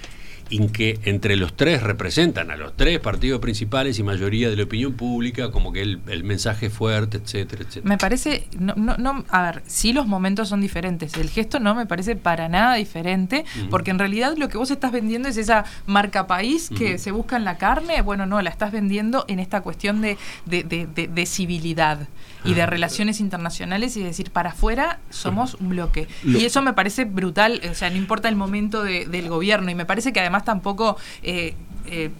y 0.54 0.68
que 0.68 1.00
entre 1.04 1.36
los 1.36 1.56
tres 1.56 1.82
representan 1.82 2.50
a 2.50 2.56
los 2.56 2.76
tres 2.76 3.00
partidos 3.00 3.40
principales 3.40 3.98
y 3.98 4.02
mayoría 4.02 4.50
de 4.50 4.56
la 4.56 4.64
opinión 4.64 4.92
pública, 4.92 5.50
como 5.50 5.72
que 5.72 5.80
el, 5.80 6.00
el 6.08 6.24
mensaje 6.24 6.66
es 6.66 6.72
fuerte, 6.74 7.16
etcétera, 7.16 7.62
etcétera. 7.62 7.88
Me 7.88 7.96
parece, 7.96 8.48
no, 8.58 8.74
no, 8.76 8.96
no, 8.98 9.24
a 9.30 9.42
ver, 9.42 9.62
sí 9.66 9.94
los 9.94 10.06
momentos 10.06 10.50
son 10.50 10.60
diferentes. 10.60 11.14
El 11.16 11.30
gesto 11.30 11.58
no 11.58 11.74
me 11.74 11.86
parece 11.86 12.16
para 12.16 12.50
nada 12.50 12.74
diferente, 12.74 13.44
porque 13.70 13.90
en 13.92 13.98
realidad 13.98 14.34
lo 14.36 14.50
que 14.50 14.58
vos 14.58 14.70
estás 14.70 14.92
vendiendo 14.92 15.28
es 15.30 15.38
esa 15.38 15.64
marca 15.86 16.26
país 16.26 16.68
que 16.76 16.98
se 16.98 17.12
busca 17.12 17.36
en 17.36 17.44
la 17.44 17.56
carne. 17.56 18.02
Bueno, 18.02 18.26
no, 18.26 18.42
la 18.42 18.50
estás 18.50 18.72
vendiendo 18.72 19.24
en 19.28 19.38
esta 19.38 19.62
cuestión 19.62 20.02
de, 20.02 20.18
de- 20.44 20.64
de- 20.64 21.08
de 21.08 21.26
civilidad 21.26 22.08
y 22.44 22.54
de 22.54 22.66
relaciones 22.66 23.20
internacionales 23.20 23.96
y 23.96 24.02
decir, 24.02 24.30
para 24.30 24.50
afuera 24.50 24.98
somos 25.10 25.54
un 25.54 25.68
bloque. 25.70 26.08
Lo- 26.24 26.38
Y 26.38 26.44
eso 26.44 26.60
me 26.62 26.72
parece 26.72 27.04
brutal, 27.04 27.60
o 27.70 27.74
sea, 27.74 27.90
no 27.90 27.96
importa 27.96 28.28
el 28.28 28.36
momento 28.36 28.82
de- 28.82 29.06
del 29.06 29.28
gobierno. 29.28 29.70
Y 29.70 29.74
me 29.74 29.84
parece 29.86 30.12
que 30.12 30.20
además 30.20 30.44
tampoco... 30.44 30.96
eh, 31.22 31.54
eh, 31.86 32.10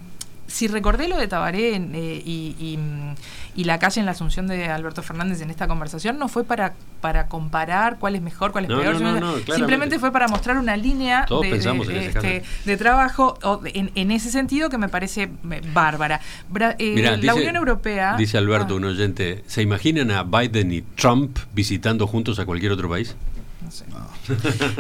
si 0.47 0.69
recordé 0.69 1.09
lo 1.09 1.17
de 1.19 1.29
Tabaré 1.29 1.75
en, 1.75 1.95
eh, 1.95 2.23
y, 2.25 2.55
y, 2.59 2.77
mm, 2.77 3.15
y 3.55 3.65
la 3.65 3.79
calle 3.79 4.01
en 4.01 4.07
la 4.07 4.13
asunción 4.13 4.47
de 4.47 4.67
Alberto 4.69 5.03
Fernández 5.03 5.41
en 5.41 5.51
esta 5.51 5.67
conversación, 5.69 6.19
no 6.19 6.29
fue 6.29 6.45
para, 6.45 6.75
para 7.01 7.29
comparar 7.29 7.99
cuál 7.99 8.17
es 8.17 8.23
mejor, 8.23 8.53
cuál 8.53 8.65
es 8.65 8.71
No, 8.71 8.81
peor. 8.81 9.01
no, 9.01 9.19
no, 9.21 9.37
simplemente 9.55 9.99
fue 9.99 10.11
para 10.13 10.29
mostrar 10.29 10.57
una 10.59 10.77
línea 10.77 11.27
de, 11.29 11.51
de- 11.59 12.07
este, 12.07 12.43
de 12.65 12.77
trabajo 12.77 13.39
o 13.43 13.59
de- 13.59 13.73
en, 13.75 13.91
en 13.95 14.11
ese 14.11 14.31
sentido 14.31 14.69
que 14.71 14.79
me 14.79 14.89
parece 14.89 15.31
bárbara. 15.73 16.21
Bra- 16.53 16.77
eh, 16.79 16.93
Mirá, 16.95 17.11
la 17.13 17.17
dice- 17.19 17.33
Unión 17.35 17.57
Europea... 17.57 18.17
Dice 18.17 18.37
Alberto, 18.39 18.75
Ah, 18.75 18.77
un 18.79 18.85
oyente, 18.85 19.45
¿se 19.47 19.63
imaginan 19.63 20.11
a 20.11 20.23
Biden 20.23 20.73
y 20.73 20.83
Trump 20.83 21.39
visitando 21.55 22.07
juntos 22.07 22.39
a 22.39 22.45
cualquier 22.47 22.73
otro 22.73 22.89
país? 22.89 23.15
no 23.63 23.71
sé. 23.71 23.85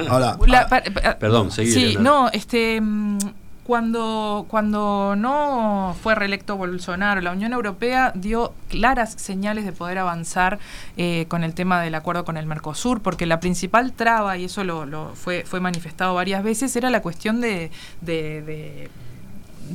Ahora, 0.08 0.36
La- 0.46 0.66
pa- 0.68 0.82
pa- 0.82 1.18
Perdón, 1.18 1.50
seguí, 1.50 1.70
Sí, 1.72 1.96
no, 2.00 2.28
este. 2.30 2.80
mm, 2.80 3.18
Cuando, 3.64 4.46
cuando 4.48 5.14
no 5.16 5.94
fue 6.02 6.16
reelecto 6.16 6.56
Bolsonaro, 6.56 7.20
la 7.20 7.30
Unión 7.30 7.52
Europea 7.52 8.10
dio 8.16 8.52
claras 8.68 9.12
señales 9.12 9.64
de 9.64 9.70
poder 9.70 9.98
avanzar 9.98 10.58
eh, 10.96 11.26
con 11.28 11.44
el 11.44 11.54
tema 11.54 11.80
del 11.80 11.94
acuerdo 11.94 12.24
con 12.24 12.36
el 12.36 12.44
Mercosur, 12.46 13.00
porque 13.02 13.24
la 13.24 13.38
principal 13.38 13.92
traba, 13.92 14.36
y 14.36 14.46
eso 14.46 14.64
lo, 14.64 15.12
fue, 15.14 15.44
fue 15.46 15.60
manifestado 15.60 16.12
varias 16.14 16.42
veces, 16.42 16.74
era 16.74 16.90
la 16.90 17.02
cuestión 17.02 17.40
de, 17.40 17.70
de- 18.00 18.42
de- 18.42 18.90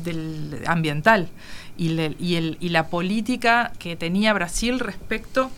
del 0.03 0.61
ambiental 0.67 1.29
y, 1.77 1.97
el, 1.97 2.57
y 2.59 2.69
la 2.69 2.87
política 2.87 3.71
que 3.79 3.95
tenía 3.95 4.33
Brasil 4.33 4.79
respecto 4.79 5.49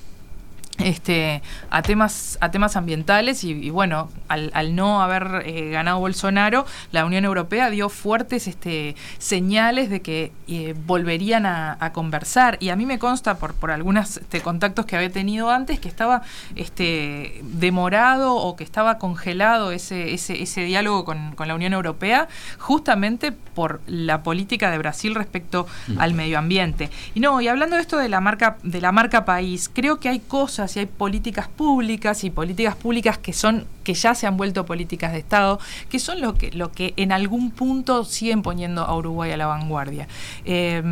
este, 0.79 1.41
a 1.69 1.81
temas 1.81 2.37
a 2.41 2.51
temas 2.51 2.75
ambientales 2.75 3.43
y, 3.43 3.51
y 3.51 3.69
bueno 3.69 4.09
al, 4.27 4.51
al 4.53 4.75
no 4.75 5.01
haber 5.01 5.43
eh, 5.45 5.71
ganado 5.71 5.99
Bolsonaro 5.99 6.65
la 6.91 7.05
Unión 7.05 7.25
Europea 7.25 7.69
dio 7.69 7.89
fuertes 7.89 8.47
este, 8.47 8.95
señales 9.17 9.89
de 9.89 10.01
que 10.01 10.31
eh, 10.47 10.73
volverían 10.85 11.45
a, 11.45 11.77
a 11.79 11.91
conversar. 11.93 12.57
Y 12.59 12.69
a 12.69 12.75
mí 12.75 12.85
me 12.85 12.99
consta 12.99 13.37
por 13.37 13.53
por 13.53 13.71
algunos 13.71 14.17
este, 14.17 14.41
contactos 14.41 14.85
que 14.85 14.95
había 14.95 15.11
tenido 15.11 15.49
antes 15.49 15.79
que 15.79 15.87
estaba 15.87 16.21
este 16.55 17.41
demorado 17.43 18.35
o 18.35 18.55
que 18.55 18.63
estaba 18.63 18.97
congelado 18.97 19.71
ese 19.71 20.13
ese, 20.13 20.41
ese 20.41 20.61
diálogo 20.61 21.05
con, 21.05 21.35
con 21.35 21.47
la 21.47 21.55
Unión 21.55 21.73
Europea 21.73 22.27
justamente 22.57 23.31
por 23.31 23.81
la 23.87 24.23
política 24.23 24.71
de 24.71 24.77
Brasil 24.77 25.15
respecto 25.15 25.67
al 25.97 26.13
medio 26.13 26.39
ambiente. 26.39 26.89
Y 27.13 27.19
no 27.19 27.41
y 27.41 27.47
hablando 27.47 27.75
de 27.75 27.81
esto 27.81 27.97
de 27.97 28.09
la 28.09 28.21
marca 28.21 28.57
de 28.63 28.81
la 28.81 28.91
marca 28.91 29.25
país 29.25 29.69
creo 29.73 29.99
que 29.99 30.09
hay 30.09 30.19
cosas 30.19 30.68
y 30.75 30.79
hay 30.79 30.86
políticas 30.86 31.47
públicas 31.47 32.23
y 32.23 32.29
políticas 32.29 32.75
públicas 32.75 33.17
que 33.17 33.34
son 33.34 33.65
que 33.84 33.93
ya 33.93 34.13
se 34.15 34.27
han 34.27 34.38
vuelto 34.38 34.65
políticas 34.65 35.12
de 35.13 35.19
Estado, 35.19 35.60
que 35.89 35.99
son 35.99 36.21
lo 36.21 36.36
que, 36.36 36.51
lo 36.51 36.71
que 36.71 36.93
en 36.97 37.12
algún 37.12 37.51
punto 37.51 38.03
siguen 38.05 38.41
poniendo 38.41 38.84
a 38.84 38.95
Uruguay 38.95 39.32
a 39.32 39.38
la 39.38 39.47
vanguardia. 39.47 40.08
Eh, 40.45 40.84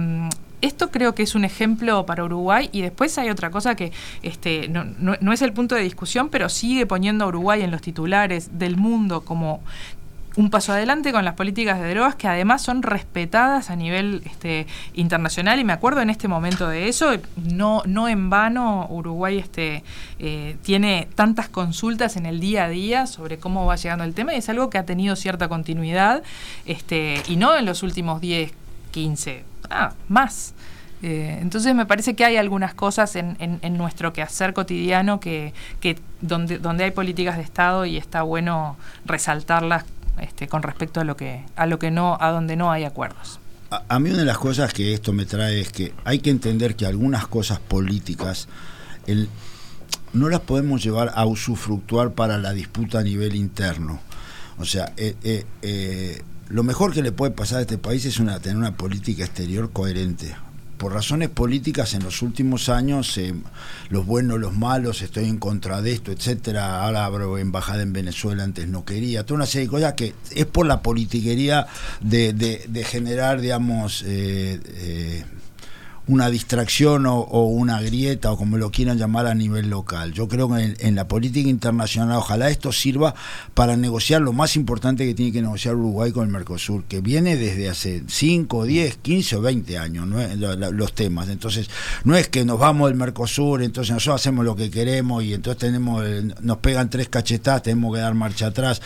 esto 0.62 0.90
creo 0.90 1.14
que 1.14 1.22
es 1.22 1.36
un 1.36 1.46
ejemplo 1.46 2.06
para 2.08 2.24
Uruguay 2.24 2.70
y 2.72 2.82
después 2.82 3.16
hay 3.20 3.30
otra 3.30 3.52
cosa 3.52 3.76
que 3.76 3.92
este, 4.24 4.68
no, 4.70 4.86
no- 4.86 5.16
no 5.22 5.32
es 5.32 5.44
el 5.44 5.54
punto 5.54 5.76
de 5.76 5.82
discusión, 5.84 6.30
pero 6.30 6.50
sigue 6.50 6.88
poniendo 6.88 7.26
a 7.26 7.28
Uruguay 7.28 7.62
en 7.62 7.70
los 7.70 7.82
titulares 7.82 8.58
del 8.58 8.76
mundo 8.76 9.22
como 9.22 9.62
un 10.38 10.50
paso 10.52 10.72
adelante 10.72 11.12
con 11.12 11.26
las 11.26 11.34
políticas 11.34 11.80
de 11.82 11.90
drogas 11.90 12.16
que 12.16 12.28
además 12.28 12.62
son 12.62 12.84
respetadas 12.84 13.70
a 13.72 13.76
nivel 13.76 14.22
este, 14.26 14.68
internacional 14.94 15.60
y 15.60 15.64
me 15.64 15.74
acuerdo 15.74 16.00
en 16.02 16.10
este 16.10 16.28
momento 16.28 16.70
de 16.70 16.88
eso, 16.88 17.12
no, 17.36 17.82
no 17.86 18.08
en 18.08 18.30
vano 18.30 18.86
Uruguay 18.90 19.40
este, 19.40 19.84
eh, 20.20 20.56
tiene 20.62 21.08
tantas 21.16 21.50
consultas 21.50 22.16
en 22.18 22.26
el 22.28 22.40
día 22.40 22.66
a 22.66 22.70
día 22.70 23.08
sobre 23.08 23.40
cómo 23.40 23.66
va 23.66 23.76
llegando 23.76 24.04
el 24.04 24.14
tema 24.14 24.34
y 24.36 24.38
es 24.38 24.48
algo 24.48 24.70
que 24.70 24.78
ha 24.78 24.86
tenido 24.86 25.16
cierta 25.16 25.48
continuidad 25.50 26.22
este, 26.66 27.22
y 27.28 27.36
no 27.36 27.56
en 27.58 27.66
los 27.66 27.82
últimos 27.84 28.22
10, 28.22 28.52
15, 28.92 29.44
ah, 29.72 29.94
más. 30.08 30.54
Eh, 31.04 31.38
entonces 31.42 31.76
me 31.76 31.86
parece 31.86 32.16
que 32.16 32.26
hay 32.26 32.38
algunas 32.38 32.74
cosas 32.74 33.16
en, 33.16 33.38
en- 33.40 33.60
en 33.62 33.78
nuestro 33.78 34.14
quehacer 34.14 34.54
cotidiano 34.54 35.20
que, 35.20 35.54
que 35.80 36.00
donde, 36.22 36.58
donde 36.58 36.86
hay 36.86 36.92
políticas 36.92 37.38
de 37.38 37.44
Estado 37.44 37.86
y 37.86 37.98
está 37.98 38.24
bueno 38.24 38.78
resaltarlas 39.06 39.86
este, 40.20 40.48
con 40.48 40.64
respecto 40.64 41.00
a 41.00 41.04
lo 41.04 41.16
que 41.18 41.44
a 41.56 41.66
lo 41.66 41.80
que 41.80 41.92
no 41.92 42.18
a 42.20 42.32
donde 42.32 42.56
no 42.56 42.72
hay 42.72 42.84
acuerdos. 42.84 43.40
A, 43.70 44.00
mí 44.00 44.10
una 44.10 44.20
de 44.20 44.26
las 44.26 44.38
cosas 44.38 44.74
que 44.74 44.94
esto 44.94 45.12
me 45.12 45.26
trae 45.26 45.60
es 45.60 45.72
que 45.72 45.94
hay 46.06 46.20
que 46.20 46.30
entender 46.30 46.76
que 46.76 46.86
algunas 46.86 47.28
cosas 47.28 47.60
políticas 47.60 48.48
el- 49.08 49.28
no 50.14 50.30
las 50.30 50.40
podemos 50.40 50.82
llevar 50.84 51.12
a 51.16 51.26
usufructuar 51.26 52.12
para 52.14 52.38
la 52.38 52.54
disputa 52.54 53.00
a 53.00 53.04
nivel 53.04 53.36
interno. 53.36 54.00
O 54.58 54.66
sea, 54.66 54.94
eh, 54.98 55.16
eh, 55.24 55.46
eh, 55.62 56.22
lo 56.48 56.64
mejor 56.64 56.94
que 56.94 57.02
le 57.04 57.12
puede 57.12 57.32
pasar 57.34 57.60
a 57.60 57.62
este 57.62 57.78
país 57.78 58.06
es 58.06 58.20
una, 58.20 58.40
tener 58.40 58.58
una 58.58 58.76
política 58.76 59.26
exterior 59.26 59.70
coherente. 59.72 60.34
Por 60.78 60.94
razones 60.94 61.30
políticas 61.30 61.94
en 61.96 62.04
los 62.04 62.22
últimos 62.22 62.70
años, 62.70 63.18
eh, 63.18 63.34
los 63.90 64.06
buenos, 64.06 64.40
los 64.40 64.56
malos, 64.56 65.02
estoy 65.02 65.26
en 65.26 65.38
contra 65.38 65.82
de 65.82 65.94
esto, 65.94 66.12
etcétera. 66.12 66.84
Ahora 66.84 67.06
abro 67.06 67.38
embajada 67.38 67.82
en 67.82 67.94
Venezuela, 67.94 68.44
antes 68.44 68.68
no 68.68 68.86
quería. 68.86 69.26
Toda 69.26 69.38
una 69.38 69.46
serie 69.48 69.68
de 69.68 69.72
cosas 69.72 69.94
que 69.94 70.14
es 70.36 70.46
por 70.46 70.66
la 70.68 70.82
politiquería 70.82 71.66
de, 72.02 72.34
de- 72.34 72.84
generar, 72.84 73.42
digamos, 73.42 74.04
eh, 74.06 74.60
eh, 74.66 75.26
una 76.08 76.30
distracción 76.30 77.06
o, 77.06 77.20
o 77.20 77.46
una 77.48 77.82
grieta 77.82 78.32
o 78.32 78.38
como 78.38 78.58
lo 78.58 78.72
quieran 78.72 78.98
llamar 78.98 79.28
a 79.28 79.36
nivel 79.36 79.70
local. 79.70 80.14
Yo 80.14 80.28
creo 80.28 80.50
que 80.50 80.76
en, 80.80 80.96
la 80.96 81.08
política 81.08 81.50
internacional 81.50 82.18
ojalá 82.18 82.50
esto 82.50 82.72
sirva 82.72 83.14
para 83.54 83.76
negociar 83.76 84.22
lo 84.22 84.34
más 84.34 84.56
importante 84.56 85.06
que 85.06 85.14
tiene 85.14 85.32
que 85.32 85.42
negociar 85.42 85.76
Uruguay 85.76 86.12
con 86.12 86.26
el 86.26 86.32
Mercosur, 86.32 86.86
que 86.86 87.02
viene 87.02 87.36
desde 87.36 87.70
hace 87.70 88.04
5, 88.08 88.66
10, 88.66 88.98
15 88.98 89.36
o 89.36 89.42
20 89.42 89.78
años 89.78 90.08
¿no? 90.08 90.18
los 90.72 90.94
temas. 90.94 91.30
Entonces, 91.30 91.70
no 92.04 92.16
es 92.16 92.30
que 92.30 92.46
nos 92.46 92.60
vamos 92.60 92.90
del 92.90 92.98
Mercosur, 92.98 93.62
entonces 93.62 93.94
nosotros 93.94 94.22
hacemos 94.22 94.46
lo 94.46 94.56
que 94.56 94.72
queremos 94.72 95.24
y 95.24 95.34
entonces 95.34 95.60
tenemos 95.60 96.06
eh, 96.06 96.24
nos 96.42 96.58
pegan 96.58 96.90
tres 96.90 97.10
cachetadas, 97.10 97.64
tenemos 97.64 97.94
que 97.94 98.02
dar 98.02 98.14
marcha 98.14 98.48
atrás. 98.48 98.82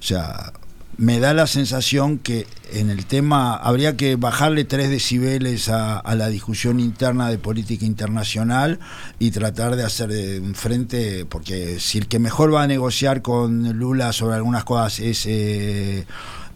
O 0.00 0.04
sea, 0.04 0.52
me 0.96 1.20
da 1.20 1.34
la 1.34 1.46
sensación 1.46 2.18
que 2.18 2.46
en 2.72 2.90
el 2.90 3.06
tema 3.06 3.54
habría 3.54 3.96
que 3.96 4.16
bajarle 4.16 4.64
tres 4.64 4.90
decibeles 4.90 5.68
a, 5.68 5.98
a, 5.98 6.14
la 6.14 6.28
discusión 6.28 6.80
interna 6.80 7.28
de 7.28 7.38
política 7.38 7.84
internacional 7.84 8.78
y 9.18 9.30
tratar 9.30 9.76
de 9.76 9.84
hacer 9.84 10.10
de 10.10 10.40
un 10.40 10.54
frente, 10.54 11.24
porque 11.24 11.80
si 11.80 11.98
el 11.98 12.08
que 12.08 12.18
mejor 12.18 12.54
va 12.54 12.62
a 12.62 12.66
negociar 12.66 13.22
con 13.22 13.78
Lula 13.78 14.12
sobre 14.12 14.36
algunas 14.36 14.64
cosas 14.64 15.00
es... 15.00 15.24
Eh, 15.26 16.06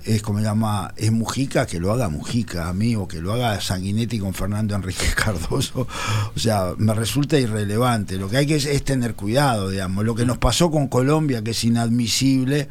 es 0.07 0.23
como 0.23 0.41
llama, 0.41 0.93
es 0.97 1.11
Mujica, 1.11 1.67
que 1.67 1.81
lo 1.81 1.93
haga 1.93 2.09
Mujica 2.09 2.69
a 2.69 2.73
mí, 2.73 2.95
o 2.95 3.09
que 3.09 3.21
lo 3.21 3.33
haga 3.33 3.61
Sanguinetti 3.61 4.19
con 4.19 4.35
Fernando 4.35 4.75
Enrique 4.75 5.07
Cardoso. 5.17 5.87
O 6.35 6.39
sea, 6.39 6.75
me 6.79 6.95
resulta 6.95 7.39
irrelevante. 7.39 8.17
Lo 8.17 8.29
que 8.29 8.39
hay 8.39 8.47
que 8.47 8.57
es, 8.57 8.67
es 8.67 8.85
tener 8.85 9.15
cuidado, 9.15 9.71
digamos. 9.71 10.05
Lo 10.05 10.15
que 10.15 10.25
nos 10.25 10.39
pasó 10.39 10.71
con 10.71 10.87
Colombia, 10.89 11.43
que 11.43 11.51
es 11.51 11.65
inadmisible, 11.65 12.69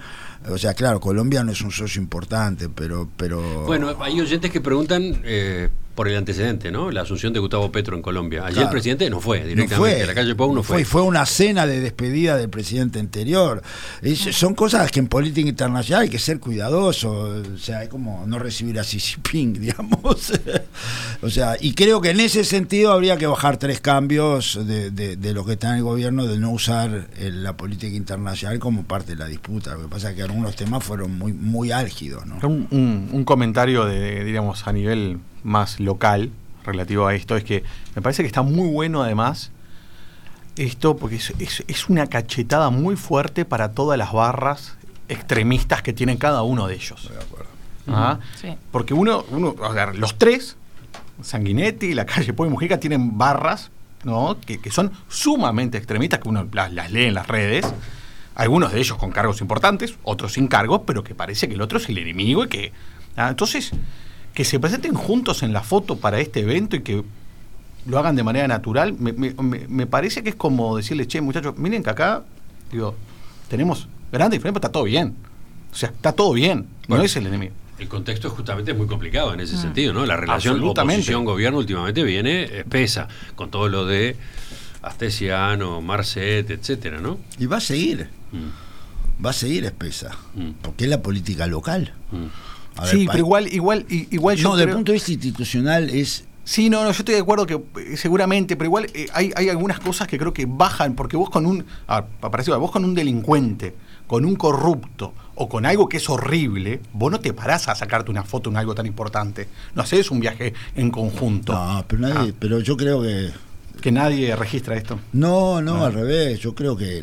o 0.50 0.58
sea, 0.58 0.74
claro, 0.74 1.00
Colombia 1.00 1.44
no 1.44 1.52
es 1.52 1.62
un 1.62 1.72
socio 1.72 2.02
importante, 2.02 2.70
pero... 2.70 3.10
pero... 3.18 3.66
Bueno, 3.66 3.96
hay 4.00 4.22
oyentes 4.22 4.52
que 4.52 4.62
preguntan 4.62 5.22
eh, 5.24 5.70
por 5.96 6.08
el 6.10 6.18
antecedente, 6.18 6.72
¿no? 6.72 6.92
La 6.92 7.02
asunción 7.02 7.32
de 7.34 7.40
Gustavo 7.40 7.72
Petro 7.72 7.96
en 7.96 8.02
Colombia. 8.02 8.42
Ayer 8.42 8.54
Claro. 8.54 8.68
el 8.68 8.72
presidente 8.74 9.10
no 9.10 9.22
fue 9.22 9.38
directamente. 9.46 9.76
No 9.76 9.80
fue. 9.82 10.06
La 10.06 10.14
calle 10.14 10.36
Pau 10.36 10.54
no 10.54 10.62
fue. 10.62 10.76
Fue, 10.78 10.86
fue 10.86 11.02
una 11.04 11.26
cena 11.26 11.66
de 11.66 11.80
despedida 11.80 12.36
del 12.38 12.50
presidente 12.50 13.00
anterior. 13.00 13.62
Es- 14.02 14.20
son 14.36 14.54
cosas 14.56 14.92
que 14.92 15.00
en 15.00 15.08
política 15.08 15.48
internacional 15.48 16.04
hay 16.04 16.10
que 16.10 16.20
ser 16.20 16.40
cuidadoso. 16.40 17.12
O 17.12 17.58
sea, 17.58 17.84
es 17.84 17.90
como 17.90 18.26
no 18.28 18.38
recibir 18.40 18.78
a 18.80 18.84
Xi 18.84 19.00
Jinping, 19.00 19.54
digamos. 19.62 20.32
o 21.22 21.30
sea, 21.30 21.56
y 21.60 21.74
creo 21.74 22.02
que 22.02 22.10
en 22.10 22.20
ese 22.20 22.44
sentido 22.44 22.92
habría 22.92 23.18
que 23.18 23.28
bajar 23.28 23.58
tres 23.58 23.80
cambios 23.80 24.60
de, 24.68 24.92
de- 24.92 25.16
de 25.16 25.34
lo 25.34 25.46
que 25.46 25.54
está 25.54 25.70
en 25.70 25.78
el 25.78 25.84
gobierno, 25.84 26.26
de 26.28 26.38
no 26.38 26.52
usar 26.52 27.08
eh, 27.18 27.32
la 27.32 27.56
política 27.56 27.96
internacional 27.96 28.60
como 28.60 28.84
parte 28.84 29.14
de 29.14 29.18
la 29.20 29.28
disputa. 29.28 29.74
Lo 29.76 29.84
que 29.84 29.88
pasa 29.88 30.10
es 30.10 30.16
que 30.18 30.24
algunos 30.24 30.56
temas 30.56 30.84
fueron 30.84 31.18
muy, 31.18 31.32
muy 31.32 31.72
álgidos, 31.72 32.26
¿no? 32.26 32.38
Un, 32.44 32.68
un- 32.72 33.10
un 33.14 33.24
comentario 33.24 33.86
de, 33.86 34.24
diríamos, 34.26 34.68
a 34.68 34.74
nivel 34.74 35.20
más 35.46 35.80
local 35.80 36.32
relativo 36.66 37.08
a 37.08 37.14
esto 37.16 37.38
es 37.38 37.44
que 37.46 37.64
me 37.96 38.02
parece 38.02 38.24
que 38.24 38.28
está 38.28 38.42
muy 38.42 38.68
bueno 38.68 39.02
además 39.04 39.52
esto 40.58 40.98
porque 40.98 41.18
es, 41.18 41.34
es- 41.40 41.64
es 41.68 41.90
una 41.90 42.08
cachetada 42.08 42.70
muy 42.70 42.96
fuerte 42.96 43.46
para 43.46 43.72
todas 43.72 43.98
las 43.98 44.12
barras 44.14 44.76
extremistas 45.10 45.82
que 45.82 45.94
tienen 45.94 46.18
cada 46.18 46.42
uno 46.44 46.68
de 46.68 46.76
ellos. 46.76 47.12
Ajá. 47.88 48.20
Sí. 48.42 48.56
Porque 48.72 48.94
uno, 48.94 49.24
uno, 49.30 49.54
a 49.64 49.70
ver, 49.70 49.96
los 49.98 50.18
tres, 50.18 50.58
Sanguinetti, 51.22 51.94
la 51.94 52.06
calle 52.06 52.34
Poi 52.34 52.48
y 52.48 52.52
Mujica, 52.52 52.80
tienen 52.80 53.18
barras 53.18 53.70
¿no? 54.04 54.38
que, 54.44 54.60
que 54.60 54.72
son 54.72 54.92
sumamente 55.10 55.78
extremistas, 55.78 56.20
que 56.22 56.30
uno 56.30 56.48
las, 56.52 56.72
las 56.74 56.92
lee 56.92 57.06
en 57.06 57.14
las 57.14 57.28
redes. 57.28 57.66
Algunos 58.34 58.72
de 58.74 58.80
ellos 58.80 58.98
con 58.98 59.12
cargos 59.12 59.42
importantes, 59.42 59.96
otros 60.04 60.34
sin 60.34 60.48
cargos, 60.48 60.82
pero 60.88 61.04
que 61.04 61.14
parece 61.16 61.48
que 61.48 61.54
el 61.54 61.62
otro 61.62 61.78
es 61.78 61.88
el 61.90 61.98
enemigo 62.00 62.44
y 62.46 62.48
que. 62.50 62.74
ah, 63.16 63.30
entonces, 63.30 63.72
que 64.36 64.46
se 64.46 64.60
presenten 64.60 64.94
juntos 64.94 65.42
en 65.42 65.52
la 65.54 65.64
foto 65.64 65.96
para 65.98 66.20
este 66.20 66.42
evento 66.42 66.76
y 66.76 66.82
que 66.84 67.04
lo 67.88 67.98
hagan 68.00 68.16
de 68.16 68.24
manera 68.24 68.48
natural, 68.48 68.94
me, 68.94 69.14
me- 69.14 69.34
me- 69.34 69.68
me 69.68 69.88
parece 69.88 70.22
que 70.24 70.30
es 70.30 70.36
como 70.36 70.78
decirle, 70.78 71.08
che, 71.08 71.22
muchachos, 71.22 71.58
miren 71.58 71.82
que 71.84 71.90
acá, 71.90 72.24
digo, 72.72 72.96
tenemos 73.50 73.88
grandes 74.12 74.38
diferencias, 74.40 74.54
pero 74.54 74.68
está 74.68 74.72
todo 74.72 74.84
bien. 74.84 75.16
O 75.72 75.76
sea, 75.76 75.90
está 75.90 76.12
todo 76.12 76.34
bien, 76.34 76.68
Bueno. 76.88 77.02
no 77.02 77.06
es 77.06 77.16
el 77.16 77.26
enemigo. 77.28 77.54
El 77.78 77.88
contexto 77.90 78.28
es 78.30 78.34
justamente 78.34 78.74
muy 78.74 78.88
complicado 78.88 79.34
en 79.34 79.40
ese 79.42 79.58
sentido, 79.58 79.94
¿no? 79.94 80.06
La 80.06 80.16
relación 80.16 80.54
Absolutamente. 80.56 81.02
oposición-gobierno 81.02 81.58
últimamente 81.60 82.04
viene 82.04 82.44
espesa, 82.60 83.08
con 83.36 83.52
todo 83.52 83.68
lo 83.68 83.86
de 83.86 84.16
Astesiano, 84.82 85.82
Marcet, 85.82 86.50
etcétera, 86.52 87.00
¿no? 87.02 87.20
Y 87.40 87.46
va 87.48 87.58
a 87.58 87.62
seguir. 87.62 88.10
Mm, 88.32 88.66
Va 89.26 89.30
a 89.30 89.34
seguir 89.34 89.64
espesa. 89.64 90.12
Mm. 90.36 90.52
Porque 90.62 90.84
es 90.84 90.90
la 90.90 91.02
política 91.02 91.48
local. 91.48 91.94
mm. 92.12 92.26
Ver, 92.82 92.90
sí, 92.90 93.06
pero 93.08 93.20
igual, 93.20 93.54
igual, 93.54 93.86
igual 93.90 94.36
yo 94.38 94.50
no, 94.50 94.56
desde 94.56 94.70
el 94.72 94.76
punto 94.76 94.92
de 94.92 94.96
vista 94.98 95.12
institucional 95.12 95.90
es 95.90 96.26
Sí, 96.48 96.70
no, 96.70 96.84
no, 96.84 96.92
yo 96.92 97.00
estoy 97.00 97.16
de 97.16 97.22
acuerdo 97.22 97.48
que 97.48 97.56
eh, 97.56 97.98
seguramente, 97.98 98.56
pero 98.56 98.68
igual 98.68 98.86
eh, 98.94 99.08
hay, 99.14 99.32
hay 99.36 99.50
algunas 99.50 99.80
cosas 99.80 100.08
que 100.08 100.20
creo 100.20 100.32
que 100.32 100.46
bajan, 100.48 100.94
porque 100.94 101.18
vos 101.18 101.32
con 101.32 101.48
un, 101.48 101.66
ah, 101.88 102.06
vos 102.22 102.72
con 102.72 102.86
un 102.86 102.94
delincuente, 102.94 103.74
con 104.06 104.26
un 104.26 104.36
corrupto 104.36 105.12
o 105.34 105.50
con 105.50 105.66
algo 105.66 105.90
que 105.90 105.98
es 105.98 106.08
horrible, 106.08 106.82
vos 106.94 107.12
no 107.12 107.20
te 107.20 107.34
parás 107.34 107.68
a 107.68 107.74
sacarte 107.74 108.12
una 108.12 108.24
foto 108.24 108.52
en 108.52 108.58
algo 108.58 108.76
tan 108.76 108.86
importante. 108.86 109.48
No 109.74 109.82
haces 109.82 110.12
un 110.12 110.20
viaje 110.20 110.54
en 110.76 110.92
conjunto. 110.92 111.52
No, 111.52 111.84
pero 111.88 112.02
nadie, 112.04 112.30
Ah, 112.32 112.36
pero 112.40 112.60
yo 112.60 112.78
creo 112.78 113.02
que 113.02 113.32
que 113.82 113.92
nadie 113.92 114.36
registra 114.36 114.76
esto. 114.76 115.00
no, 115.14 115.62
no, 115.64 115.84
Ah. 115.84 115.88
al 115.88 115.94
revés. 115.94 116.40
Yo 116.40 116.54
creo 116.54 116.78
que 116.78 117.02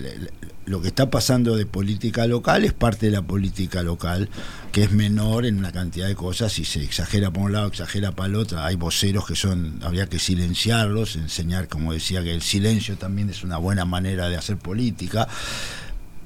lo 0.64 0.80
que 0.80 0.88
está 0.88 1.10
pasando 1.10 1.56
de 1.56 1.66
política 1.66 2.26
local 2.26 2.64
es 2.64 2.72
parte 2.72 3.06
de 3.06 3.12
la 3.12 3.22
política 3.22 3.82
local, 3.82 4.28
que 4.70 4.84
es 4.84 4.92
menor 4.92 5.44
en 5.44 5.58
una 5.58 5.72
cantidad 5.72 6.06
de 6.06 6.14
cosas 6.14 6.58
y 6.58 6.64
se 6.64 6.82
exagera 6.82 7.30
por 7.30 7.44
un 7.44 7.52
lado, 7.52 7.66
exagera 7.66 8.12
para 8.12 8.28
el 8.28 8.36
otro. 8.36 8.60
Hay 8.60 8.76
voceros 8.76 9.26
que 9.26 9.34
son, 9.34 9.80
habría 9.82 10.06
que 10.06 10.18
silenciarlos, 10.18 11.16
enseñar, 11.16 11.68
como 11.68 11.92
decía, 11.92 12.22
que 12.22 12.32
el 12.32 12.42
silencio 12.42 12.96
también 12.96 13.28
es 13.30 13.42
una 13.42 13.56
buena 13.56 13.84
manera 13.84 14.28
de 14.28 14.36
hacer 14.36 14.56
política. 14.56 15.28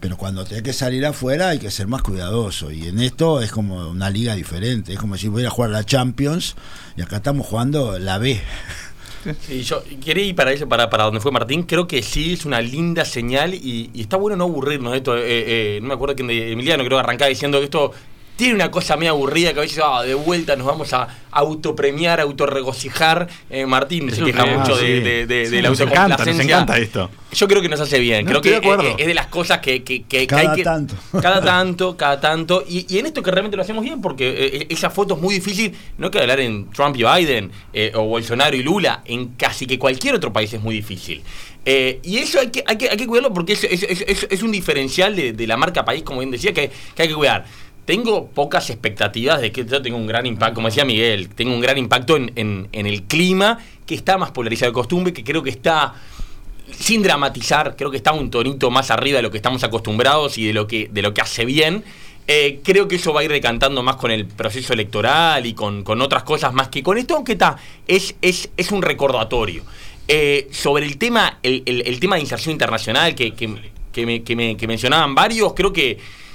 Pero 0.01 0.19
cuando 0.19 0.45
tenés 0.45 0.63
que 0.63 0.75
salir 0.75 1.07
afuera 1.07 1.49
hay 1.49 1.59
que 1.59 1.71
ser 1.71 1.87
más 1.87 2.03
cuidadoso. 2.03 2.71
Y 2.71 2.87
en 2.87 3.01
esto 3.01 3.41
es 3.41 3.51
como 3.51 3.89
una 3.89 4.11
liga 4.11 4.35
diferente. 4.35 4.93
Es 4.93 4.99
como 4.99 5.17
si 5.17 5.29
voy 5.29 5.47
a 5.47 5.51
jugar 5.51 5.71
la 5.71 5.85
Champions 5.85 6.55
y 6.97 7.03
acá 7.03 7.17
estamos 7.17 7.47
jugando 7.47 7.99
la 7.99 8.19
B. 8.19 8.41
Sí, 9.41 9.63
yo 9.63 9.83
quería 10.05 10.25
ir 10.25 10.35
para 10.35 10.53
eso, 10.53 10.69
para, 10.69 10.91
para 10.91 11.05
donde 11.05 11.21
fue 11.21 11.33
Martín. 11.33 11.63
Creo 11.65 11.87
que 11.87 12.03
sí 12.03 12.35
es 12.35 12.45
una 12.45 12.61
linda 12.61 13.05
señal 13.05 13.55
y, 13.55 13.91
está 13.95 14.17
bueno 14.17 14.37
no 14.37 14.45
aburrirnos 14.45 14.93
de 14.93 14.99
esto. 14.99 15.17
Eh, 15.17 15.23
eh, 15.27 15.79
no 15.81 15.89
me 15.89 15.95
acuerdo 15.95 16.15
quién 16.15 16.29
de 16.29 16.53
Emiliano, 16.53 16.85
creo 16.85 16.99
que 16.99 17.05
arrancaba 17.05 17.29
diciendo 17.29 17.59
esto 17.63 17.93
tiene 18.37 18.55
una 18.55 18.71
cosa 18.71 18.97
medio 18.97 19.13
aburrida 19.13 19.53
que 19.55 19.59
a 19.61 19.63
veces 19.63 19.81
ah, 19.85 20.03
de 20.03 20.15
vuelta 20.15 20.55
nos 20.57 20.67
vamos 20.67 20.93
a 20.93 21.09
autopremiar, 21.31 22.21
autorregocijar. 22.21 23.29
Eh, 23.51 23.67
Martín 23.67 24.11
se 24.11 24.23
queja 24.23 24.45
mucho 24.47 24.75
Ah, 24.75 24.79
de, 24.79 24.87
sí. 24.87 25.01
de, 25.01 25.27
de- 25.27 25.47
Sí, 25.47 25.51
de 25.57 25.63
la 25.63 25.69
nos 25.71 25.81
encanta, 25.81 26.01
nos 26.01 26.11
autocomplacencia. 26.19 26.55
encanta 26.57 26.79
esto. 26.79 27.11
Yo 27.33 27.49
creo 27.49 27.61
que 27.63 27.69
nos 27.69 27.81
hace 27.81 27.99
bien. 27.99 28.25
No, 28.25 28.31
creo 28.31 28.37
estoy 28.39 28.51
que 28.53 28.61
de 28.61 28.73
acuerdo. 28.75 28.91
eh, 28.91 28.97
es 28.99 29.07
de 29.07 29.15
las 29.15 29.27
cosas 29.27 29.59
que, 29.61 29.83
que, 29.83 30.03
que- 30.05 30.21
que 30.21 30.27
Cada 30.27 30.51
hay 30.53 30.57
que. 30.57 30.63
tanto. 30.65 30.95
Cada 31.21 31.43
tanto, 31.43 31.97
cada 31.97 32.21
tanto. 32.21 32.65
Y, 32.69 32.87
y 32.95 32.99
en 32.99 33.07
esto 33.07 33.23
que 33.23 33.31
realmente 33.31 33.57
lo 33.57 33.63
hacemos 33.63 33.83
bien, 33.85 34.01
porque 34.01 34.29
eh, 34.39 34.67
esa 34.71 34.91
foto 34.91 35.15
es 35.15 35.21
muy 35.21 35.35
difícil. 35.35 35.75
No 35.99 36.07
hay 36.07 36.11
que 36.11 36.19
hablar 36.21 36.41
en 36.41 36.71
Trump 36.71 36.97
y 36.97 37.05
Biden, 37.05 37.51
eh, 37.73 37.93
o 37.95 38.03
Bolsonaro 38.05 38.57
y 38.57 38.63
Lula. 38.63 39.03
En 39.05 39.29
casi 39.37 39.67
que 39.67 39.79
cualquier 39.79 40.15
otro 40.15 40.33
país 40.33 40.53
es 40.53 40.61
muy 40.61 40.75
difícil. 40.75 41.23
Eh, 41.69 41.99
y 42.05 42.19
eso 42.19 42.39
hay 42.39 42.49
que, 42.49 42.63
hay 42.67 42.77
que, 42.79 42.89
hay 42.89 42.97
que 42.97 43.07
cuidarlo 43.09 43.35
porque 43.35 43.55
es, 43.55 43.65
es- 43.65 43.83
es- 43.83 44.05
es- 44.07 44.27
es 44.31 44.43
un 44.43 44.53
diferencial 44.53 45.17
de, 45.17 45.33
de 45.33 45.47
la 45.49 45.57
marca 45.57 45.85
país, 45.85 46.03
como 46.05 46.21
bien 46.21 46.31
decía, 46.31 46.53
que, 46.55 46.71
que 46.95 47.03
hay 47.03 47.09
que 47.09 47.15
cuidar. 47.15 47.45
Tengo 47.87 48.27
pocas 48.27 48.69
expectativas 48.69 49.41
de 49.41 49.53
que 49.53 49.65
yo 49.65 49.81
tenga 49.81 49.97
un 49.97 50.09
gran 50.09 50.27
impacto, 50.27 50.57
como 50.57 50.67
decía 50.67 50.85
Miguel, 50.85 51.29
tengo 51.29 51.55
un 51.55 51.61
gran 51.61 51.79
impacto 51.79 52.17
en, 52.17 52.69
el 52.73 53.03
clima, 53.05 53.61
que 53.87 53.95
está 53.95 54.19
más 54.19 54.33
polarizado 54.33 54.73
de 54.73 54.75
costumbre, 54.75 55.13
que 55.13 55.23
creo 55.23 55.41
que 55.41 55.51
está 55.51 55.95
sin 56.73 57.01
dramatizar, 57.01 57.77
creo 57.77 57.93
que 57.93 57.99
está 57.99 58.13
un 58.13 58.29
tonito 58.29 58.73
más 58.73 58.91
arriba 58.91 59.19
de 59.19 59.23
lo 59.23 59.31
que 59.31 59.37
estamos 59.37 59.63
acostumbrados 59.63 60.37
y 60.37 60.47
de 60.47 60.53
lo 60.53 60.67
que, 60.67 60.91
hace 61.23 61.45
bien. 61.45 61.85
Eh, 62.27 62.59
creo 62.65 62.89
que 62.89 62.97
eso 62.97 63.13
va 63.13 63.21
a 63.21 63.25
ir 63.25 63.31
decantando 63.31 63.85
más 63.85 63.95
con 63.95 64.11
el 64.11 64.27
proceso 64.27 64.73
electoral 64.73 65.47
y 65.47 65.55
con, 65.55 65.85
otras 66.03 66.25
cosas 66.25 66.53
más 66.53 66.67
que 66.67 66.83
con 66.83 66.99
esto, 66.99 67.15
aunque 67.15 67.33
está, 67.33 67.57
es, 67.87 68.17
un 68.73 68.83
recordatorio. 68.83 69.63
Eh, 70.09 70.49
sobre 70.51 70.87
el 70.87 70.99
tema, 70.99 71.39
el, 71.41 72.01
tema 72.01 72.17
de 72.17 72.23
inserción 72.23 72.51
internacional 72.51 73.15
que 73.15 74.67
mencionaban 74.67 75.15
varios, 75.15 75.53
creo 75.55 75.73
que 75.73 76.26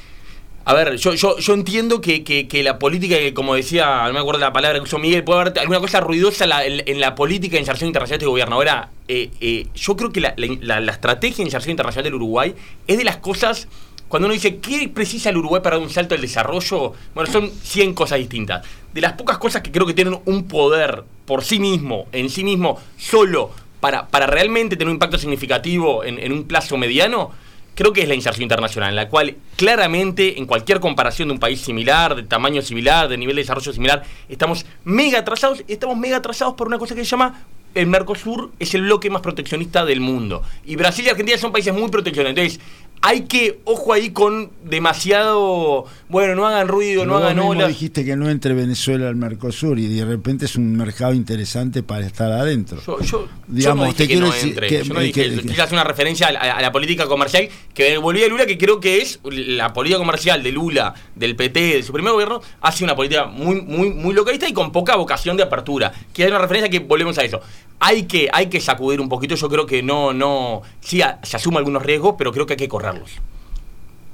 a 0.71 0.73
ver, 0.73 0.95
yo, 0.95 1.13
yo, 1.15 1.53
entiendo 1.53 1.99
que, 1.99 2.23
que- 2.23 2.63
la 2.63 2.79
política, 2.79 3.17
como 3.33 3.55
decía, 3.55 4.05
no 4.07 4.13
me 4.13 4.19
acuerdo 4.19 4.39
la 4.39 4.53
palabra 4.53 4.79
que 4.79 4.83
usó 4.83 4.99
Miguel, 4.99 5.21
puede 5.25 5.41
haber 5.41 5.59
alguna 5.59 5.81
cosa 5.81 5.99
ruidosa 5.99 6.45
en 6.65 6.99
la, 7.01 7.13
política 7.15 7.55
de 7.55 7.59
inserción 7.59 7.89
internacional 7.89 8.19
de 8.19 8.23
este 8.23 8.29
gobierno. 8.29 8.55
Ahora, 8.55 8.89
eh, 9.09 9.31
eh, 9.41 9.67
yo 9.75 9.97
creo 9.97 10.13
que 10.13 10.21
la- 10.21 10.33
la 10.37 10.91
estrategia 10.93 11.37
de 11.37 11.43
inserción 11.43 11.71
internacional 11.71 12.05
del 12.05 12.15
Uruguay 12.15 12.55
es 12.87 12.97
de 12.97 13.03
las 13.03 13.17
cosas, 13.17 13.67
cuando 14.07 14.27
uno 14.27 14.33
dice, 14.33 14.59
¿qué 14.59 14.87
precisa 14.87 15.29
el 15.29 15.37
Uruguay 15.37 15.61
para 15.61 15.75
dar 15.75 15.83
un 15.85 15.91
salto 15.91 16.15
al 16.15 16.21
desarrollo? 16.21 16.93
Bueno, 17.13 17.29
son 17.29 17.51
100 17.51 17.93
cosas 17.93 18.19
distintas. 18.19 18.65
De 18.93 19.01
las 19.01 19.13
pocas 19.13 19.39
cosas 19.39 19.61
que 19.61 19.71
creo 19.73 19.85
que 19.85 19.93
tienen 19.93 20.19
un 20.23 20.47
poder 20.47 21.03
por 21.25 21.43
sí 21.43 21.59
mismo, 21.59 22.07
en 22.13 22.29
sí 22.29 22.45
mismo, 22.45 22.79
solo, 22.97 23.51
para, 23.81 24.07
para 24.07 24.25
realmente 24.25 24.77
tener 24.77 24.87
un 24.87 24.95
impacto 24.95 25.17
significativo 25.17 26.05
en, 26.05 26.17
en 26.17 26.31
un 26.31 26.45
plazo 26.45 26.77
mediano, 26.77 27.31
creo 27.75 27.93
que 27.93 28.01
es 28.01 28.07
la 28.07 28.15
inserción 28.15 28.43
internacional, 28.43 28.89
en 28.89 28.95
la 28.95 29.09
cual 29.09 29.35
claramente 29.55 30.37
en 30.37 30.45
cualquier 30.45 30.79
comparación 30.79 31.29
de 31.29 31.33
un 31.33 31.39
país 31.39 31.61
similar, 31.61 32.15
de 32.15 32.23
tamaño 32.23 32.61
similar, 32.61 33.07
de 33.07 33.17
nivel 33.17 33.35
de 33.35 33.41
desarrollo 33.41 33.73
similar, 33.73 34.03
estamos 34.29 34.65
mega 34.83 35.19
atrasados 35.19 35.63
estamos 35.67 35.97
mega 35.97 36.17
atrasados 36.17 36.55
por 36.55 36.67
una 36.67 36.77
cosa 36.77 36.95
que 36.95 37.03
se 37.03 37.09
llama 37.09 37.43
el 37.73 37.87
Mercosur 37.87 38.51
es 38.59 38.73
el 38.75 38.81
bloque 38.81 39.09
más 39.09 39.21
proteccionista 39.21 39.85
del 39.85 40.01
mundo. 40.01 40.43
Y 40.65 40.75
Brasil 40.75 41.05
y 41.05 41.09
Argentina 41.09 41.37
son 41.37 41.51
países 41.51 41.73
muy 41.73 41.89
proteccionistas. 41.89 42.59
Hay 43.01 43.21
que, 43.21 43.59
ojo 43.65 43.93
ahí 43.93 44.11
con 44.11 44.51
demasiado, 44.63 45.85
bueno, 46.09 46.35
no 46.35 46.45
hagan 46.45 46.67
ruido, 46.67 47.05
no 47.05 47.17
hagan 47.17 47.39
olas. 47.39 47.67
dijiste 47.69 48.05
que 48.05 48.15
no 48.15 48.29
entre 48.29 48.53
Venezuela 48.53 49.07
al 49.07 49.15
Mercosur 49.15 49.79
y 49.79 49.87
de 49.87 50.05
repente 50.05 50.45
es 50.45 50.55
un 50.55 50.75
mercado 50.77 51.13
interesante 51.13 51.83
para 51.83 52.05
estar 52.05 52.31
adentro. 52.31 52.79
Yo, 52.85 52.99
yo- 53.01 53.27
Digamos, 53.47 53.85
yo 53.87 53.91
no 53.91 53.93
te 53.97 54.03
dije 54.03 54.07
que 54.07 54.07
quiero 54.07 54.27
no 54.27 54.33
entre. 54.35 54.67
que- 54.67 54.83
yo 54.83 54.93
no 54.93 54.99
que- 54.99 55.05
dije, 55.05 55.35
que- 55.35 55.41
quise 55.47 55.61
hacer 55.61 55.73
una 55.73 55.83
referencia 55.83 56.27
a 56.27 56.31
la, 56.31 56.39
a 56.39 56.61
la 56.61 56.71
política 56.71 57.07
comercial 57.07 57.49
que 57.73 57.97
volvía 57.97 58.27
Lula, 58.27 58.45
que 58.45 58.57
creo 58.57 58.79
que 58.79 58.97
es 59.01 59.19
la 59.23 59.73
política 59.73 59.97
comercial 59.99 60.41
de 60.43 60.51
Lula, 60.51 60.93
del 61.15 61.35
PT, 61.35 61.59
de 61.59 61.83
su 61.83 61.91
primer 61.93 62.13
gobierno, 62.13 62.41
ha 62.61 62.71
sido 62.71 62.85
una 62.85 62.95
política 62.95 63.25
muy, 63.25 63.61
muy, 63.61 63.89
muy 63.91 64.13
localista 64.13 64.47
y 64.47 64.53
con 64.53 64.71
poca 64.71 64.95
vocación 64.95 65.37
de 65.37 65.43
apertura. 65.43 65.91
Que 66.13 66.23
hay 66.23 66.29
una 66.29 66.39
referencia 66.39 66.69
que 66.69 66.79
volvemos 66.79 67.17
a 67.17 67.23
eso. 67.23 67.41
Hay 67.83 68.03
que, 68.03 68.29
hay 68.31 68.45
que 68.47 68.61
sacudir 68.61 69.01
un 69.01 69.09
poquito, 69.09 69.33
yo 69.33 69.49
creo 69.49 69.65
que 69.65 69.81
no, 69.81 70.13
no, 70.13 70.61
sí 70.81 71.01
a- 71.01 71.19
se 71.23 71.35
asumen 71.37 71.57
algunos 71.57 71.81
riesgos, 71.83 72.13
pero 72.15 72.31
creo 72.31 72.45
que 72.45 72.53
hay 72.53 72.57
que 72.57 72.67
correrlos. 72.99 73.17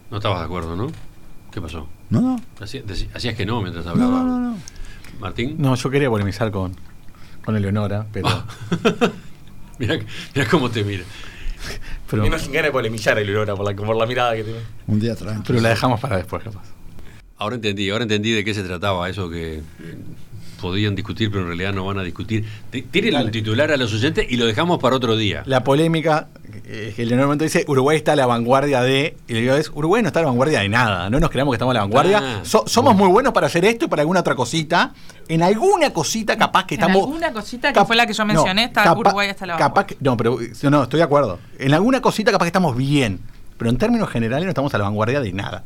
No 0.09 0.17
estabas 0.17 0.39
de 0.39 0.45
acuerdo, 0.45 0.75
¿no? 0.75 0.91
¿Qué 1.51 1.61
pasó? 1.61 1.87
No, 2.09 2.21
no. 2.21 2.41
Hacías 2.61 3.35
que 3.35 3.45
no 3.45 3.61
mientras 3.61 3.85
hablaba. 3.85 4.11
no, 4.11 4.23
no, 4.23 4.39
no. 4.39 4.57
Martín. 5.19 5.55
No, 5.57 5.75
yo 5.75 5.89
quería 5.89 6.09
polemizar 6.09 6.51
con, 6.51 6.75
con 7.43 7.55
Eleonora, 7.55 8.05
pero. 8.11 8.27
mira, 9.79 9.99
mira 10.35 10.47
cómo 10.49 10.69
te 10.69 10.83
mira. 10.83 11.03
pero, 12.09 12.23
Menos 12.23 12.41
sin 12.41 12.51
ganas 12.51 12.67
de 12.67 12.71
polemizar 12.71 13.17
el 13.17 13.27
Aurora 13.29 13.55
por 13.55 13.65
la, 13.65 13.75
por 13.75 13.95
la 13.95 14.05
mirada 14.05 14.35
que 14.35 14.43
tiene. 14.43 14.59
Un 14.85 14.99
día 14.99 15.15
tranquilo. 15.15 15.43
pero 15.47 15.61
la 15.61 15.69
dejamos 15.69 15.99
para 15.99 16.17
después, 16.17 16.43
capaz. 16.43 16.63
Ahora 17.37 17.55
entendí, 17.55 17.89
ahora 17.89 18.03
entendí 18.03 18.31
de 18.31 18.43
qué 18.43 18.53
se 18.53 18.63
trataba, 18.63 19.09
eso 19.09 19.29
que 19.29 19.57
eh, 19.57 19.61
podían 20.61 20.95
discutir, 20.95 21.29
pero 21.29 21.41
en 21.43 21.47
realidad 21.47 21.73
no 21.73 21.85
van 21.85 21.99
a 21.99 22.03
discutir. 22.03 22.45
T- 22.71 22.81
Tiren 22.83 23.15
un 23.15 23.31
titular 23.31 23.71
a 23.71 23.77
los 23.77 23.93
oyentes 23.93 24.25
y 24.29 24.37
lo 24.37 24.45
dejamos 24.45 24.79
para 24.79 24.95
otro 24.95 25.15
día. 25.15 25.43
La 25.45 25.63
polémica, 25.63 26.27
eh, 26.65 26.93
que 26.95 27.05
Leonor 27.05 27.25
momento 27.27 27.43
dice, 27.43 27.63
Uruguay 27.67 27.97
está 27.97 28.13
a 28.13 28.15
la 28.15 28.25
vanguardia 28.25 28.81
de... 28.81 29.15
Y 29.27 29.33
le 29.33 29.41
digo, 29.41 29.53
es, 29.55 29.69
Uruguay 29.73 30.01
no 30.01 30.07
está 30.07 30.19
a 30.19 30.23
la 30.23 30.29
vanguardia 30.29 30.59
de 30.59 30.69
nada, 30.69 31.09
no 31.09 31.19
nos 31.19 31.29
creamos 31.29 31.51
que 31.53 31.55
estamos 31.55 31.71
a 31.71 31.75
la 31.75 31.79
vanguardia. 31.81 32.19
Ah, 32.21 32.39
So- 32.43 32.63
somos 32.67 32.95
muy 32.95 33.07
buenos 33.09 33.33
para 33.33 33.47
hacer 33.47 33.63
esto 33.65 33.85
y 33.85 33.87
para 33.87 34.01
alguna 34.01 34.19
otra 34.21 34.35
cosita. 34.35 34.93
En 35.29 35.43
alguna 35.43 35.91
cosita 35.91 36.37
capaz 36.37 36.65
que 36.65 36.75
En 36.75 36.81
estamos... 36.81 37.03
alguna 37.03 37.31
cosita 37.33 37.71
que 37.73 37.85
fue 37.85 37.95
la 37.95 38.07
que 38.07 38.13
yo 38.13 38.23
no, 38.25 38.33
mencioné, 38.33 38.63
está 38.65 38.83
capa- 38.83 38.99
Uruguay 38.99 39.29
hasta 39.29 39.45
la 39.45 39.57
capaz 39.57 39.85
que- 39.85 39.97
No, 39.99 40.17
pero 40.17 40.37
no, 40.63 40.83
estoy 40.83 40.97
de 40.97 41.03
acuerdo. 41.03 41.39
En 41.59 41.73
alguna 41.73 42.01
cosita 42.01 42.31
capaz 42.31 42.45
que 42.45 42.49
estamos 42.49 42.75
bien. 42.75 43.19
Pero 43.57 43.69
en 43.71 43.77
términos 43.77 44.09
generales 44.09 44.45
no 44.45 44.49
estamos 44.49 44.73
a 44.73 44.77
la 44.77 44.83
vanguardia 44.83 45.19
de 45.19 45.33
nada. 45.33 45.63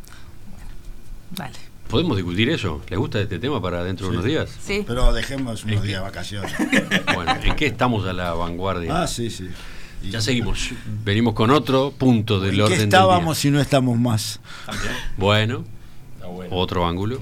Dale. 1.31 1.55
¿Podemos 1.91 2.17
discutir 2.17 2.49
eso? 2.49 2.81
¿Les 2.89 2.97
gusta 2.97 3.21
este 3.21 3.37
tema 3.37 3.61
para 3.61 3.83
dentro 3.83 4.07
de 4.07 4.13
unos 4.13 4.25
días? 4.25 4.49
Sí. 4.65 4.83
Pero 4.87 5.13
dejemos 5.13 5.63
unos 5.65 5.83
días 5.83 5.99
de 5.99 6.03
vacaciones. 6.03 6.51
Bueno, 7.13 7.35
¿en 7.43 7.55
qué 7.55 7.67
estamos 7.67 8.07
a 8.07 8.13
la 8.13 8.33
vanguardia? 8.33 9.03
ah, 9.03 9.07
sí, 9.07 9.29
sí. 9.29 9.47
Y- 10.01 10.09
Ya 10.09 10.19
seguimos. 10.21 10.69
Venimos 11.03 11.35
con 11.35 11.51
otro 11.51 11.91
punto 11.91 12.39
del 12.39 12.55
¿En 12.55 12.61
orden 12.61 12.73
qué 12.73 12.79
del 12.81 12.89
día. 12.89 12.97
estábamos 12.99 13.37
si 13.37 13.51
no 13.51 13.61
estamos 13.61 13.99
más? 13.99 14.39
Bueno, 15.17 15.63
Está 16.15 16.25
bueno. 16.27 16.55
otro 16.55 16.87
ángulo. 16.87 17.19